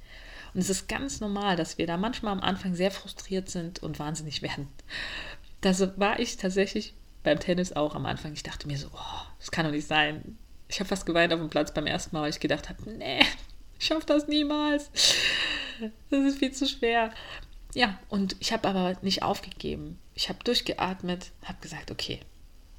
Und 0.54 0.60
es 0.60 0.70
ist 0.70 0.88
ganz 0.88 1.20
normal, 1.20 1.56
dass 1.56 1.78
wir 1.78 1.86
da 1.86 1.96
manchmal 1.96 2.32
am 2.32 2.40
Anfang 2.40 2.74
sehr 2.74 2.92
frustriert 2.92 3.50
sind 3.50 3.82
und 3.82 3.98
wahnsinnig 3.98 4.40
werden. 4.40 4.68
Das 5.64 5.80
war 5.98 6.20
ich 6.20 6.36
tatsächlich 6.36 6.92
beim 7.22 7.40
Tennis 7.40 7.72
auch 7.72 7.94
am 7.94 8.04
Anfang. 8.04 8.34
Ich 8.34 8.42
dachte 8.42 8.66
mir 8.66 8.76
so, 8.76 8.88
oh, 8.92 9.22
das 9.38 9.50
kann 9.50 9.64
doch 9.64 9.72
nicht 9.72 9.88
sein. 9.88 10.36
Ich 10.68 10.78
habe 10.78 10.88
fast 10.88 11.06
geweint 11.06 11.32
auf 11.32 11.40
dem 11.40 11.48
Platz 11.48 11.72
beim 11.72 11.86
ersten 11.86 12.14
Mal, 12.14 12.24
weil 12.24 12.30
ich 12.30 12.40
gedacht 12.40 12.68
habe, 12.68 12.90
nee, 12.90 13.20
ich 13.78 13.86
schaffe 13.86 14.04
das 14.04 14.28
niemals. 14.28 14.90
Das 16.10 16.22
ist 16.22 16.38
viel 16.38 16.52
zu 16.52 16.68
schwer. 16.68 17.12
Ja, 17.74 17.98
und 18.10 18.36
ich 18.40 18.52
habe 18.52 18.68
aber 18.68 18.98
nicht 19.00 19.22
aufgegeben. 19.22 19.98
Ich 20.14 20.28
habe 20.28 20.38
durchgeatmet, 20.44 21.30
habe 21.44 21.58
gesagt, 21.62 21.90
okay, 21.90 22.20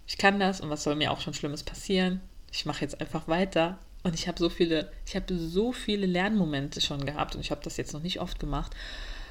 ich 0.05 0.19
kann 0.19 0.39
das 0.39 0.61
und 0.61 0.69
was 0.69 0.83
soll 0.83 0.95
mir 0.95 1.11
auch 1.11 1.21
schon 1.21 1.33
Schlimmes 1.33 1.63
passieren? 1.63 2.21
Ich 2.51 2.67
mache 2.67 2.81
jetzt 2.81 3.01
einfach 3.01 3.27
weiter. 3.27 3.79
Und 4.03 4.13
ich 4.13 4.27
habe 4.27 4.37
so 4.37 4.49
viele, 4.49 4.91
ich 5.07 5.15
habe 5.15 5.35
so 5.39 5.73
viele 5.73 6.05
Lernmomente 6.05 6.81
schon 6.81 7.03
gehabt 7.03 7.33
und 7.33 7.41
ich 7.41 7.49
habe 7.49 7.63
das 7.63 7.77
jetzt 7.77 7.93
noch 7.93 8.03
nicht 8.03 8.21
oft 8.21 8.39
gemacht 8.39 8.75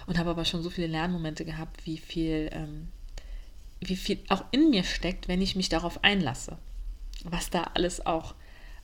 und 0.08 0.18
habe 0.18 0.30
aber 0.30 0.44
schon 0.44 0.64
so 0.64 0.70
viele 0.70 0.88
Lernmomente 0.88 1.44
gehabt, 1.44 1.86
wie 1.86 1.98
viel 1.98 2.50
ähm, 2.52 2.88
wie 3.88 3.96
viel 3.96 4.18
auch 4.28 4.44
in 4.50 4.70
mir 4.70 4.84
steckt, 4.84 5.28
wenn 5.28 5.42
ich 5.42 5.56
mich 5.56 5.68
darauf 5.68 6.02
einlasse. 6.02 6.58
Was 7.24 7.50
da 7.50 7.62
alles 7.74 8.04
auch 8.04 8.34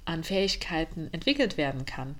an 0.04 0.24
Fähigkeiten 0.24 1.08
entwickelt 1.12 1.56
werden 1.56 1.84
kann, 1.84 2.16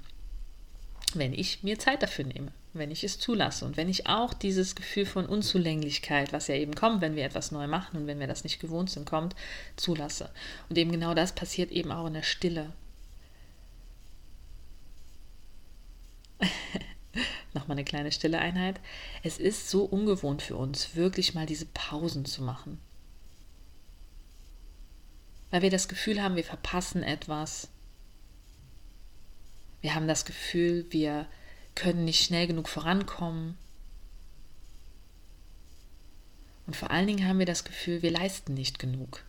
wenn 1.14 1.33
ich 1.33 1.62
mir 1.62 1.79
Zeit 1.79 2.03
dafür 2.03 2.25
nehme, 2.25 2.53
wenn 2.73 2.90
ich 2.90 3.03
es 3.05 3.19
zulasse 3.19 3.64
und 3.64 3.77
wenn 3.77 3.88
ich 3.88 4.07
auch 4.07 4.33
dieses 4.35 4.75
Gefühl 4.75 5.07
von 5.07 5.27
Unzulänglichkeit, 5.27 6.33
was 6.33 6.47
ja 6.47 6.55
eben 6.55 6.75
kommt, 6.75 7.01
wenn 7.01 7.16
wir 7.16 7.25
etwas 7.25 7.51
neu 7.51 7.66
machen 7.66 7.97
und 7.97 8.07
wenn 8.07 8.21
wir 8.21 8.27
das 8.27 8.45
nicht 8.45 8.61
gewohnt 8.61 8.90
sind, 8.90 9.07
kommt, 9.07 9.35
zulasse. 9.77 10.31
Und 10.69 10.79
eben 10.79 10.93
genau 10.93 11.14
das 11.14 11.35
passiert 11.35 11.73
eben 11.73 11.90
auch 11.90 12.07
in 12.07 12.14
der 12.14 12.23
Stille. 12.23 12.73
nochmal 17.54 17.76
eine 17.76 17.84
kleine 17.84 18.12
stille 18.12 18.38
Einheit. 18.38 18.80
Es 19.22 19.38
ist 19.38 19.70
so 19.70 19.84
ungewohnt 19.84 20.42
für 20.42 20.56
uns, 20.56 20.94
wirklich 20.94 21.34
mal 21.34 21.46
diese 21.46 21.66
Pausen 21.66 22.24
zu 22.24 22.42
machen. 22.42 22.78
Weil 25.50 25.62
wir 25.62 25.70
das 25.70 25.88
Gefühl 25.88 26.22
haben, 26.22 26.36
wir 26.36 26.44
verpassen 26.44 27.02
etwas. 27.02 27.68
Wir 29.80 29.94
haben 29.94 30.06
das 30.06 30.24
Gefühl, 30.24 30.86
wir 30.90 31.26
können 31.74 32.04
nicht 32.04 32.24
schnell 32.24 32.46
genug 32.46 32.68
vorankommen. 32.68 33.56
Und 36.66 36.76
vor 36.76 36.90
allen 36.90 37.08
Dingen 37.08 37.26
haben 37.26 37.40
wir 37.40 37.46
das 37.46 37.64
Gefühl, 37.64 38.02
wir 38.02 38.12
leisten 38.12 38.54
nicht 38.54 38.78
genug. 38.78 39.24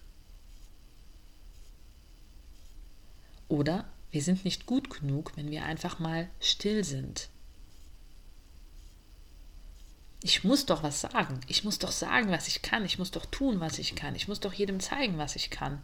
Oder 3.48 3.86
wir 4.12 4.22
sind 4.22 4.46
nicht 4.46 4.66
gut 4.66 4.90
genug, 4.90 5.36
wenn 5.36 5.50
wir 5.50 5.66
einfach 5.66 5.98
mal 5.98 6.30
still 6.40 6.84
sind 6.84 7.30
ich 10.24 10.44
muss 10.44 10.66
doch 10.66 10.84
was 10.84 11.02
sagen. 11.02 11.40
Ich 11.48 11.64
muss 11.64 11.80
doch 11.80 11.92
sagen, 11.92 12.30
was 12.30 12.48
ich 12.48 12.62
kann. 12.62 12.86
Ich 12.86 13.00
muss 13.00 13.12
doch 13.12 13.26
tun, 13.26 13.60
was 13.60 13.80
ich 13.80 13.96
kann. 13.96 14.16
Ich 14.16 14.28
muss 14.28 14.40
doch 14.40 14.54
jedem 14.54 14.80
zeigen, 14.80 15.18
was 15.18 15.36
ich 15.36 15.50
kann. 15.50 15.80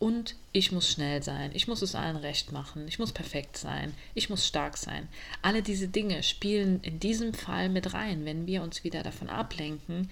Und 0.00 0.34
ich 0.50 0.72
muss 0.72 0.90
schnell 0.90 1.22
sein. 1.22 1.52
Ich 1.54 1.68
muss 1.68 1.80
es 1.80 1.94
allen 1.94 2.16
recht 2.16 2.50
machen. 2.50 2.88
Ich 2.88 2.98
muss 2.98 3.12
perfekt 3.12 3.56
sein. 3.56 3.94
Ich 4.14 4.28
muss 4.28 4.46
stark 4.46 4.76
sein. 4.76 5.06
Alle 5.42 5.62
diese 5.62 5.86
Dinge 5.86 6.24
spielen 6.24 6.80
in 6.82 6.98
diesem 6.98 7.34
Fall 7.34 7.68
mit 7.68 7.94
rein, 7.94 8.24
wenn 8.24 8.48
wir 8.48 8.62
uns 8.62 8.82
wieder 8.82 9.04
davon 9.04 9.28
ablenken, 9.30 10.10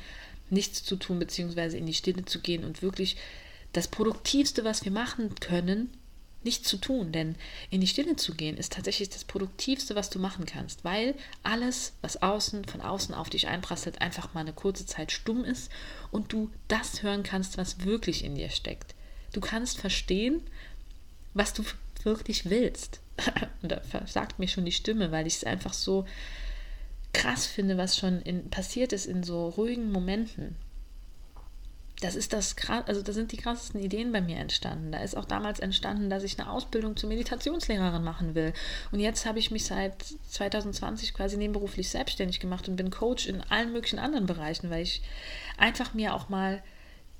nichts 0.48 0.84
zu 0.84 0.94
tun, 0.94 1.18
beziehungsweise 1.18 1.76
in 1.76 1.86
die 1.86 1.94
Stille 1.94 2.24
zu 2.24 2.38
gehen 2.40 2.64
und 2.64 2.82
wirklich 2.82 3.16
das 3.72 3.88
Produktivste, 3.88 4.62
was 4.62 4.84
wir 4.84 4.92
machen 4.92 5.34
können, 5.40 5.90
nichts 6.42 6.68
zu 6.68 6.78
tun, 6.78 7.12
denn 7.12 7.36
in 7.68 7.80
die 7.80 7.86
Stille 7.86 8.16
zu 8.16 8.34
gehen 8.34 8.56
ist 8.56 8.72
tatsächlich 8.72 9.10
das 9.10 9.24
Produktivste, 9.24 9.94
was 9.94 10.10
du 10.10 10.18
machen 10.18 10.46
kannst, 10.46 10.84
weil 10.84 11.14
alles, 11.42 11.92
was 12.00 12.22
außen, 12.22 12.64
von 12.64 12.80
außen 12.80 13.14
auf 13.14 13.28
dich 13.28 13.48
einprasselt, 13.48 14.00
einfach 14.00 14.32
mal 14.32 14.40
eine 14.40 14.52
kurze 14.52 14.86
Zeit 14.86 15.12
stumm 15.12 15.44
ist 15.44 15.70
und 16.10 16.32
du 16.32 16.50
das 16.68 17.02
hören 17.02 17.22
kannst, 17.22 17.58
was 17.58 17.84
wirklich 17.84 18.24
in 18.24 18.34
dir 18.34 18.50
steckt. 18.50 18.94
Du 19.32 19.40
kannst 19.40 19.78
verstehen, 19.78 20.40
was 21.34 21.52
du 21.52 21.64
wirklich 22.02 22.48
willst. 22.48 23.00
und 23.62 23.70
da 23.70 23.82
sagt 24.06 24.38
mir 24.38 24.48
schon 24.48 24.64
die 24.64 24.72
Stimme, 24.72 25.12
weil 25.12 25.26
ich 25.26 25.36
es 25.36 25.44
einfach 25.44 25.74
so 25.74 26.06
krass 27.12 27.46
finde, 27.46 27.76
was 27.76 27.98
schon 27.98 28.22
in, 28.22 28.48
passiert 28.50 28.92
ist 28.92 29.06
in 29.06 29.22
so 29.22 29.48
ruhigen 29.48 29.92
Momenten 29.92 30.56
das 32.00 32.16
ist 32.16 32.32
das 32.32 32.56
also 32.86 33.02
da 33.02 33.12
sind 33.12 33.32
die 33.32 33.36
krassesten 33.36 33.80
Ideen 33.80 34.12
bei 34.12 34.20
mir 34.20 34.36
entstanden. 34.36 34.92
Da 34.92 34.98
ist 34.98 35.16
auch 35.16 35.24
damals 35.24 35.60
entstanden, 35.60 36.10
dass 36.10 36.24
ich 36.24 36.38
eine 36.38 36.50
Ausbildung 36.50 36.96
zur 36.96 37.08
Meditationslehrerin 37.08 38.02
machen 38.02 38.34
will. 38.34 38.52
Und 38.90 39.00
jetzt 39.00 39.26
habe 39.26 39.38
ich 39.38 39.50
mich 39.50 39.64
seit 39.64 40.02
2020 40.30 41.14
quasi 41.14 41.36
nebenberuflich 41.36 41.88
selbstständig 41.88 42.40
gemacht 42.40 42.68
und 42.68 42.76
bin 42.76 42.90
Coach 42.90 43.26
in 43.26 43.42
allen 43.42 43.72
möglichen 43.72 43.98
anderen 43.98 44.26
Bereichen, 44.26 44.70
weil 44.70 44.82
ich 44.82 45.02
einfach 45.58 45.94
mir 45.94 46.14
auch 46.14 46.28
mal 46.28 46.62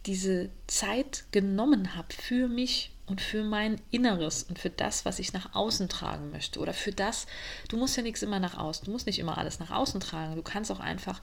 diese 0.07 0.49
Zeit 0.67 1.25
genommen 1.31 1.95
habe 1.95 2.09
für 2.11 2.49
mich 2.49 2.93
und 3.07 3.21
für 3.21 3.43
mein 3.43 3.81
Inneres 3.91 4.45
und 4.45 4.59
für 4.59 4.71
das, 4.71 5.05
was 5.05 5.19
ich 5.19 5.33
nach 5.33 5.55
außen 5.55 5.89
tragen 5.89 6.31
möchte. 6.31 6.61
Oder 6.61 6.73
für 6.73 6.93
das, 6.93 7.27
du 7.69 7.77
musst 7.77 7.97
ja 7.97 8.03
nichts 8.03 8.23
immer 8.23 8.39
nach 8.39 8.57
außen, 8.57 8.85
du 8.85 8.93
musst 8.93 9.07
nicht 9.07 9.19
immer 9.19 9.37
alles 9.37 9.59
nach 9.59 9.71
außen 9.71 10.01
tragen. 10.01 10.37
Du 10.37 10.43
kannst 10.43 10.71
auch 10.71 10.81
einfach 10.81 11.21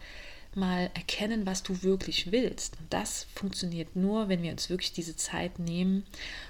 mal 0.58 0.90
erkennen, 0.94 1.46
was 1.46 1.64
du 1.64 1.84
wirklich 1.84 2.32
willst. 2.32 2.78
Und 2.80 2.92
das 2.92 3.28
funktioniert 3.34 3.96
nur, 3.96 4.28
wenn 4.28 4.44
wir 4.44 4.52
uns 4.52 4.70
wirklich 4.70 4.92
diese 4.92 5.16
Zeit 5.16 5.60
nehmen 5.60 6.06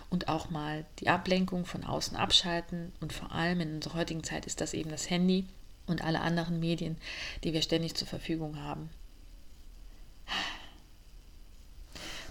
und 0.10 0.28
auch 0.30 0.50
mal 0.50 0.86
die 1.00 1.10
Ablenkung 1.10 1.66
von 1.66 1.84
außen 1.84 2.18
abschalten. 2.18 2.94
Und 3.02 3.14
vor 3.14 3.32
allem 3.32 3.60
in 3.62 3.76
unserer 3.76 3.96
heutigen 3.96 4.24
Zeit 4.24 4.46
ist 4.46 4.62
das 4.62 4.74
eben 4.74 4.90
das 4.90 5.10
Handy 5.10 5.46
und 5.86 6.04
alle 6.04 6.22
anderen 6.22 6.60
Medien, 6.60 6.98
die 7.44 7.54
wir 7.54 7.62
ständig 7.62 7.96
zur 7.96 8.08
Verfügung 8.08 8.62
haben. 8.62 8.90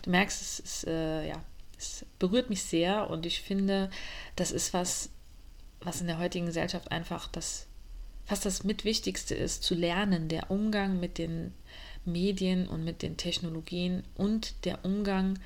Du 0.02 0.10
merkst, 0.10 0.40
es, 0.40 0.60
ist, 0.60 0.86
äh, 0.86 1.28
ja, 1.28 1.42
es 1.76 2.04
berührt 2.18 2.50
mich 2.50 2.62
sehr 2.62 3.10
und 3.10 3.26
ich 3.26 3.40
finde, 3.40 3.90
das 4.36 4.52
ist 4.52 4.72
was, 4.72 5.10
was 5.80 6.00
in 6.00 6.06
der 6.06 6.18
heutigen 6.18 6.46
Gesellschaft 6.46 6.90
einfach 6.92 7.28
das 7.28 7.66
fast 8.26 8.44
das 8.44 8.64
Mitwichtigste 8.64 9.34
ist, 9.34 9.62
zu 9.62 9.74
lernen, 9.74 10.28
der 10.28 10.50
Umgang 10.50 10.98
mit 11.00 11.16
den 11.16 11.54
Medien 12.06 12.68
und 12.68 12.84
mit 12.84 13.02
den 13.02 13.16
Technologien 13.16 14.02
und 14.14 14.64
der 14.64 14.84
Umgang 14.84 15.38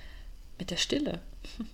mit 0.59 0.70
der 0.70 0.77
Stille. 0.77 1.20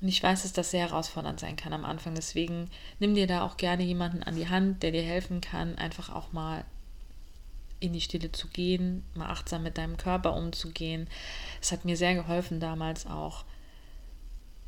Und 0.00 0.06
ich 0.06 0.22
weiß, 0.22 0.42
dass 0.42 0.52
das 0.52 0.70
sehr 0.70 0.88
herausfordernd 0.88 1.40
sein 1.40 1.56
kann 1.56 1.72
am 1.72 1.84
Anfang. 1.84 2.14
Deswegen 2.14 2.70
nimm 3.00 3.16
dir 3.16 3.26
da 3.26 3.42
auch 3.42 3.56
gerne 3.56 3.82
jemanden 3.82 4.22
an 4.22 4.36
die 4.36 4.48
Hand, 4.48 4.84
der 4.84 4.92
dir 4.92 5.02
helfen 5.02 5.40
kann, 5.40 5.76
einfach 5.76 6.14
auch 6.14 6.32
mal 6.32 6.64
in 7.80 7.92
die 7.92 8.00
Stille 8.00 8.32
zu 8.32 8.48
gehen, 8.48 9.04
mal 9.14 9.28
achtsam 9.28 9.62
mit 9.62 9.78
deinem 9.78 9.96
Körper 9.96 10.34
umzugehen. 10.34 11.08
Es 11.60 11.72
hat 11.72 11.84
mir 11.84 11.96
sehr 11.96 12.14
geholfen 12.14 12.60
damals 12.60 13.06
auch, 13.06 13.44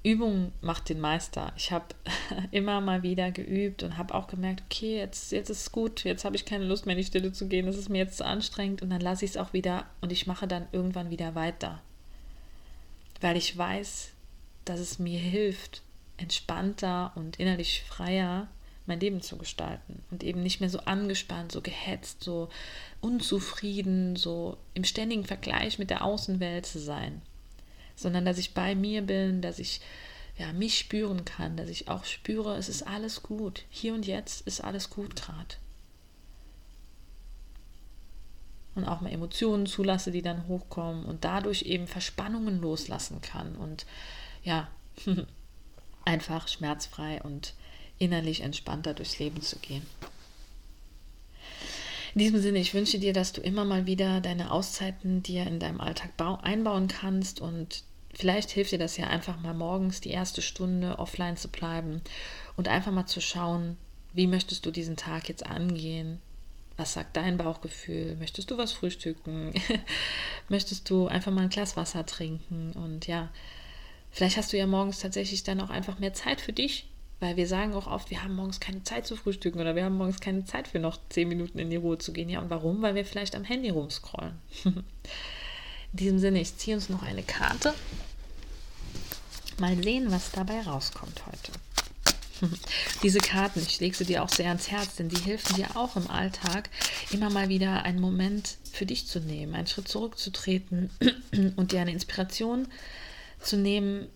Übung 0.02 0.52
macht 0.62 0.88
den 0.88 1.00
Meister. 1.00 1.52
Ich 1.56 1.72
habe 1.72 1.86
immer 2.50 2.80
mal 2.80 3.02
wieder 3.02 3.30
geübt 3.30 3.82
und 3.82 3.98
habe 3.98 4.14
auch 4.14 4.28
gemerkt, 4.28 4.62
okay, 4.66 4.96
jetzt, 4.96 5.30
jetzt 5.32 5.50
ist 5.50 5.60
es 5.60 5.72
gut, 5.72 6.04
jetzt 6.04 6.24
habe 6.24 6.36
ich 6.36 6.46
keine 6.46 6.64
Lust 6.64 6.86
mehr 6.86 6.94
in 6.94 7.02
die 7.02 7.06
Stille 7.06 7.32
zu 7.32 7.48
gehen, 7.48 7.66
das 7.66 7.76
ist 7.76 7.90
mir 7.90 7.98
jetzt 7.98 8.16
zu 8.16 8.24
anstrengend 8.24 8.80
und 8.80 8.90
dann 8.90 9.00
lasse 9.00 9.24
ich 9.24 9.32
es 9.32 9.36
auch 9.36 9.52
wieder 9.52 9.86
und 10.00 10.10
ich 10.10 10.26
mache 10.26 10.48
dann 10.48 10.66
irgendwann 10.72 11.10
wieder 11.10 11.34
weiter. 11.34 11.82
Weil 13.20 13.36
ich 13.36 13.56
weiß, 13.56 14.12
dass 14.64 14.80
es 14.80 14.98
mir 14.98 15.18
hilft, 15.18 15.82
entspannter 16.16 17.12
und 17.14 17.38
innerlich 17.38 17.82
freier 17.82 18.48
mein 18.86 19.00
Leben 19.00 19.20
zu 19.20 19.36
gestalten 19.36 20.02
und 20.10 20.24
eben 20.24 20.42
nicht 20.42 20.60
mehr 20.60 20.70
so 20.70 20.80
angespannt, 20.80 21.52
so 21.52 21.60
gehetzt, 21.60 22.24
so 22.24 22.48
unzufrieden, 23.02 24.16
so 24.16 24.56
im 24.72 24.84
ständigen 24.84 25.24
Vergleich 25.24 25.78
mit 25.78 25.90
der 25.90 26.04
Außenwelt 26.04 26.64
zu 26.64 26.78
sein 26.78 27.20
sondern 28.00 28.24
dass 28.24 28.38
ich 28.38 28.54
bei 28.54 28.74
mir 28.74 29.02
bin, 29.02 29.42
dass 29.42 29.58
ich 29.58 29.80
ja, 30.40 30.52
mich 30.54 30.78
spüren 30.78 31.24
kann, 31.26 31.56
dass 31.56 31.68
ich 31.68 31.88
auch 31.88 32.04
spüre, 32.04 32.56
es 32.56 32.70
ist 32.70 32.82
alles 32.82 33.22
gut. 33.22 33.64
Hier 33.68 33.92
und 33.92 34.06
jetzt 34.06 34.46
ist 34.46 34.62
alles 34.62 34.88
gut 34.88 35.14
gerade. 35.14 35.56
Und 38.74 38.84
auch 38.84 39.02
mal 39.02 39.12
Emotionen 39.12 39.66
zulasse, 39.66 40.10
die 40.10 40.22
dann 40.22 40.48
hochkommen 40.48 41.04
und 41.04 41.24
dadurch 41.24 41.62
eben 41.62 41.86
Verspannungen 41.86 42.60
loslassen 42.60 43.20
kann. 43.20 43.54
Und 43.56 43.84
ja, 44.42 44.68
einfach 46.06 46.48
schmerzfrei 46.48 47.20
und 47.22 47.52
innerlich 47.98 48.40
entspannter 48.40 48.94
durchs 48.94 49.18
Leben 49.18 49.42
zu 49.42 49.58
gehen. 49.58 49.86
In 52.14 52.20
diesem 52.20 52.40
Sinne, 52.40 52.58
ich 52.60 52.72
wünsche 52.72 52.98
dir, 52.98 53.12
dass 53.12 53.32
du 53.32 53.40
immer 53.40 53.64
mal 53.64 53.86
wieder 53.86 54.22
deine 54.22 54.50
Auszeiten 54.50 55.22
dir 55.22 55.46
in 55.46 55.60
deinem 55.60 55.80
Alltag 55.80 56.12
einbauen 56.42 56.88
kannst 56.88 57.40
und 57.40 57.84
vielleicht 58.14 58.50
hilft 58.50 58.72
dir 58.72 58.78
das 58.78 58.96
ja 58.96 59.06
einfach 59.06 59.40
mal 59.40 59.54
morgens 59.54 60.00
die 60.00 60.10
erste 60.10 60.42
Stunde 60.42 60.98
offline 60.98 61.36
zu 61.36 61.48
bleiben 61.48 62.02
und 62.56 62.68
einfach 62.68 62.92
mal 62.92 63.06
zu 63.06 63.20
schauen, 63.20 63.76
wie 64.12 64.26
möchtest 64.26 64.66
du 64.66 64.70
diesen 64.70 64.96
Tag 64.96 65.28
jetzt 65.28 65.46
angehen? 65.46 66.20
Was 66.76 66.94
sagt 66.94 67.16
dein 67.16 67.36
Bauchgefühl? 67.36 68.16
Möchtest 68.16 68.50
du 68.50 68.58
was 68.58 68.72
frühstücken? 68.72 69.52
möchtest 70.48 70.88
du 70.90 71.06
einfach 71.06 71.30
mal 71.30 71.42
ein 71.42 71.50
Glas 71.50 71.76
Wasser 71.76 72.06
trinken? 72.06 72.72
Und 72.72 73.06
ja, 73.06 73.28
vielleicht 74.10 74.36
hast 74.36 74.52
du 74.52 74.56
ja 74.56 74.66
morgens 74.66 74.98
tatsächlich 74.98 75.44
dann 75.44 75.60
auch 75.60 75.70
einfach 75.70 75.98
mehr 75.98 76.14
Zeit 76.14 76.40
für 76.40 76.52
dich 76.52 76.90
weil 77.20 77.36
wir 77.36 77.46
sagen 77.46 77.74
auch 77.74 77.86
oft, 77.86 78.10
wir 78.10 78.22
haben 78.22 78.34
morgens 78.34 78.60
keine 78.60 78.82
Zeit 78.82 79.06
zu 79.06 79.14
frühstücken 79.14 79.60
oder 79.60 79.76
wir 79.76 79.84
haben 79.84 79.96
morgens 79.96 80.20
keine 80.20 80.44
Zeit 80.46 80.68
für 80.68 80.78
noch 80.78 80.98
zehn 81.10 81.28
Minuten 81.28 81.58
in 81.58 81.68
die 81.68 81.76
Ruhe 81.76 81.98
zu 81.98 82.12
gehen. 82.14 82.30
Ja, 82.30 82.40
und 82.40 82.48
warum? 82.48 82.80
Weil 82.80 82.94
wir 82.94 83.04
vielleicht 83.04 83.36
am 83.36 83.44
Handy 83.44 83.68
rumscrollen. 83.68 84.38
in 85.92 85.98
diesem 85.98 86.18
Sinne, 86.18 86.40
ich 86.40 86.56
ziehe 86.56 86.76
uns 86.76 86.88
noch 86.88 87.02
eine 87.02 87.22
Karte. 87.22 87.74
Mal 89.58 89.82
sehen, 89.82 90.10
was 90.10 90.30
dabei 90.30 90.62
rauskommt 90.62 91.22
heute. 91.26 91.52
Diese 93.02 93.18
Karten, 93.18 93.60
ich 93.60 93.80
lege 93.80 93.96
sie 93.96 94.06
dir 94.06 94.22
auch 94.22 94.30
sehr 94.30 94.48
ans 94.48 94.70
Herz, 94.70 94.96
denn 94.96 95.08
die 95.08 95.20
helfen 95.20 95.56
dir 95.56 95.76
auch 95.76 95.96
im 95.96 96.08
Alltag, 96.08 96.70
immer 97.10 97.28
mal 97.28 97.48
wieder 97.48 97.82
einen 97.84 98.00
Moment 98.00 98.56
für 98.72 98.86
dich 98.86 99.06
zu 99.06 99.20
nehmen, 99.20 99.54
einen 99.54 99.66
Schritt 99.66 99.88
zurückzutreten 99.88 100.90
und 101.56 101.72
dir 101.72 101.80
eine 101.80 101.92
Inspiration 101.92 102.68
zu 103.40 103.56
nehmen 103.56 104.06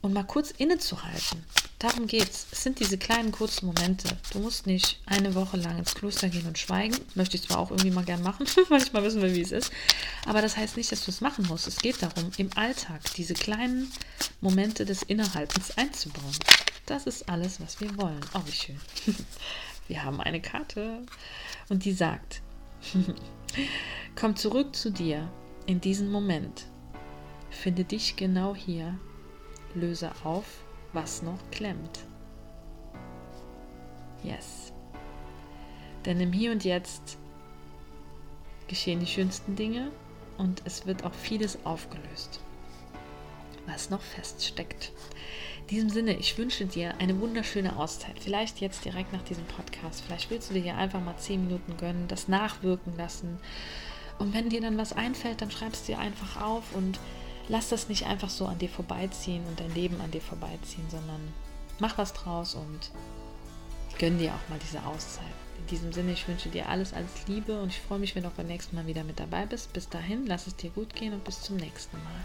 und 0.00 0.12
mal 0.12 0.24
kurz 0.24 0.50
innezuhalten 0.52 1.44
Darum 1.80 2.06
geht's. 2.06 2.46
Es 2.52 2.62
sind 2.62 2.78
diese 2.78 2.98
kleinen 2.98 3.32
kurzen 3.32 3.64
Momente. 3.64 4.14
Du 4.34 4.40
musst 4.40 4.66
nicht 4.66 5.00
eine 5.06 5.34
Woche 5.34 5.56
lang 5.56 5.78
ins 5.78 5.94
Kloster 5.94 6.28
gehen 6.28 6.46
und 6.46 6.58
schweigen. 6.58 6.94
Möchte 7.14 7.38
ich 7.38 7.42
zwar 7.44 7.58
auch 7.58 7.70
irgendwie 7.70 7.90
mal 7.90 8.04
gern 8.04 8.22
machen, 8.22 8.46
weil 8.68 8.82
ich 8.82 8.92
mal 8.92 9.02
wissen 9.02 9.22
will, 9.22 9.34
wie 9.34 9.40
es 9.40 9.50
ist. 9.50 9.72
Aber 10.26 10.42
das 10.42 10.58
heißt 10.58 10.76
nicht, 10.76 10.92
dass 10.92 11.06
du 11.06 11.10
es 11.10 11.22
machen 11.22 11.46
musst. 11.48 11.66
Es 11.66 11.78
geht 11.78 12.02
darum, 12.02 12.30
im 12.36 12.50
Alltag 12.54 13.00
diese 13.14 13.32
kleinen 13.32 13.90
Momente 14.42 14.84
des 14.84 15.02
Innehaltens 15.02 15.70
einzubauen. 15.78 16.36
Das 16.84 17.06
ist 17.06 17.30
alles, 17.30 17.62
was 17.62 17.80
wir 17.80 17.96
wollen. 17.96 18.20
Oh, 18.34 18.42
wie 18.44 18.52
schön. 18.52 18.80
Wir 19.88 20.04
haben 20.04 20.20
eine 20.20 20.40
Karte 20.40 21.02
und 21.68 21.84
die 21.84 21.92
sagt, 21.92 22.42
komm 24.14 24.36
zurück 24.36 24.76
zu 24.76 24.92
dir 24.92 25.28
in 25.66 25.80
diesen 25.80 26.12
Moment. 26.12 26.66
Finde 27.50 27.84
dich 27.84 28.14
genau 28.14 28.54
hier. 28.54 28.96
Löse 29.74 30.12
auf 30.22 30.44
was 30.92 31.22
noch 31.22 31.38
klemmt. 31.50 32.00
Yes. 34.22 34.72
Denn 36.04 36.20
im 36.20 36.32
Hier 36.32 36.52
und 36.52 36.64
Jetzt 36.64 37.18
geschehen 38.68 39.00
die 39.00 39.06
schönsten 39.06 39.56
Dinge 39.56 39.90
und 40.38 40.62
es 40.64 40.86
wird 40.86 41.04
auch 41.04 41.14
vieles 41.14 41.58
aufgelöst, 41.64 42.40
was 43.66 43.90
noch 43.90 44.00
feststeckt. 44.00 44.92
In 45.62 45.66
diesem 45.76 45.90
Sinne, 45.90 46.16
ich 46.16 46.36
wünsche 46.38 46.66
dir 46.66 46.94
eine 46.98 47.20
wunderschöne 47.20 47.76
Auszeit. 47.76 48.18
Vielleicht 48.18 48.60
jetzt 48.60 48.84
direkt 48.84 49.12
nach 49.12 49.22
diesem 49.22 49.44
Podcast. 49.44 50.02
Vielleicht 50.02 50.30
willst 50.30 50.50
du 50.50 50.54
dir 50.54 50.62
hier 50.62 50.76
einfach 50.76 51.00
mal 51.00 51.16
zehn 51.16 51.44
Minuten 51.46 51.76
gönnen, 51.76 52.08
das 52.08 52.28
nachwirken 52.28 52.96
lassen. 52.96 53.38
Und 54.18 54.34
wenn 54.34 54.48
dir 54.48 54.60
dann 54.60 54.78
was 54.78 54.92
einfällt, 54.92 55.40
dann 55.42 55.50
schreibst 55.50 55.88
du 55.88 55.92
dir 55.92 55.98
einfach 55.98 56.42
auf 56.42 56.74
und 56.74 56.98
lass 57.50 57.68
das 57.68 57.88
nicht 57.88 58.06
einfach 58.06 58.30
so 58.30 58.46
an 58.46 58.58
dir 58.58 58.68
vorbeiziehen 58.68 59.44
und 59.46 59.58
dein 59.58 59.74
Leben 59.74 60.00
an 60.00 60.10
dir 60.10 60.20
vorbeiziehen, 60.20 60.88
sondern 60.88 61.20
mach 61.80 61.98
was 61.98 62.12
draus 62.12 62.54
und 62.54 62.90
gönn 63.98 64.18
dir 64.18 64.30
auch 64.30 64.48
mal 64.48 64.58
diese 64.64 64.84
Auszeit. 64.86 65.26
In 65.58 65.66
diesem 65.66 65.92
Sinne, 65.92 66.12
ich 66.12 66.26
wünsche 66.26 66.48
dir 66.48 66.68
alles, 66.68 66.94
alles 66.94 67.26
Liebe 67.26 67.60
und 67.60 67.68
ich 67.68 67.80
freue 67.80 67.98
mich, 67.98 68.14
wenn 68.14 68.22
du 68.22 68.28
auch 68.28 68.34
beim 68.34 68.46
nächsten 68.46 68.76
Mal 68.76 68.86
wieder 68.86 69.04
mit 69.04 69.20
dabei 69.20 69.46
bist. 69.46 69.72
Bis 69.72 69.88
dahin, 69.88 70.26
lass 70.26 70.46
es 70.46 70.56
dir 70.56 70.70
gut 70.70 70.94
gehen 70.94 71.12
und 71.12 71.24
bis 71.24 71.42
zum 71.42 71.56
nächsten 71.56 71.96
Mal. 71.98 72.24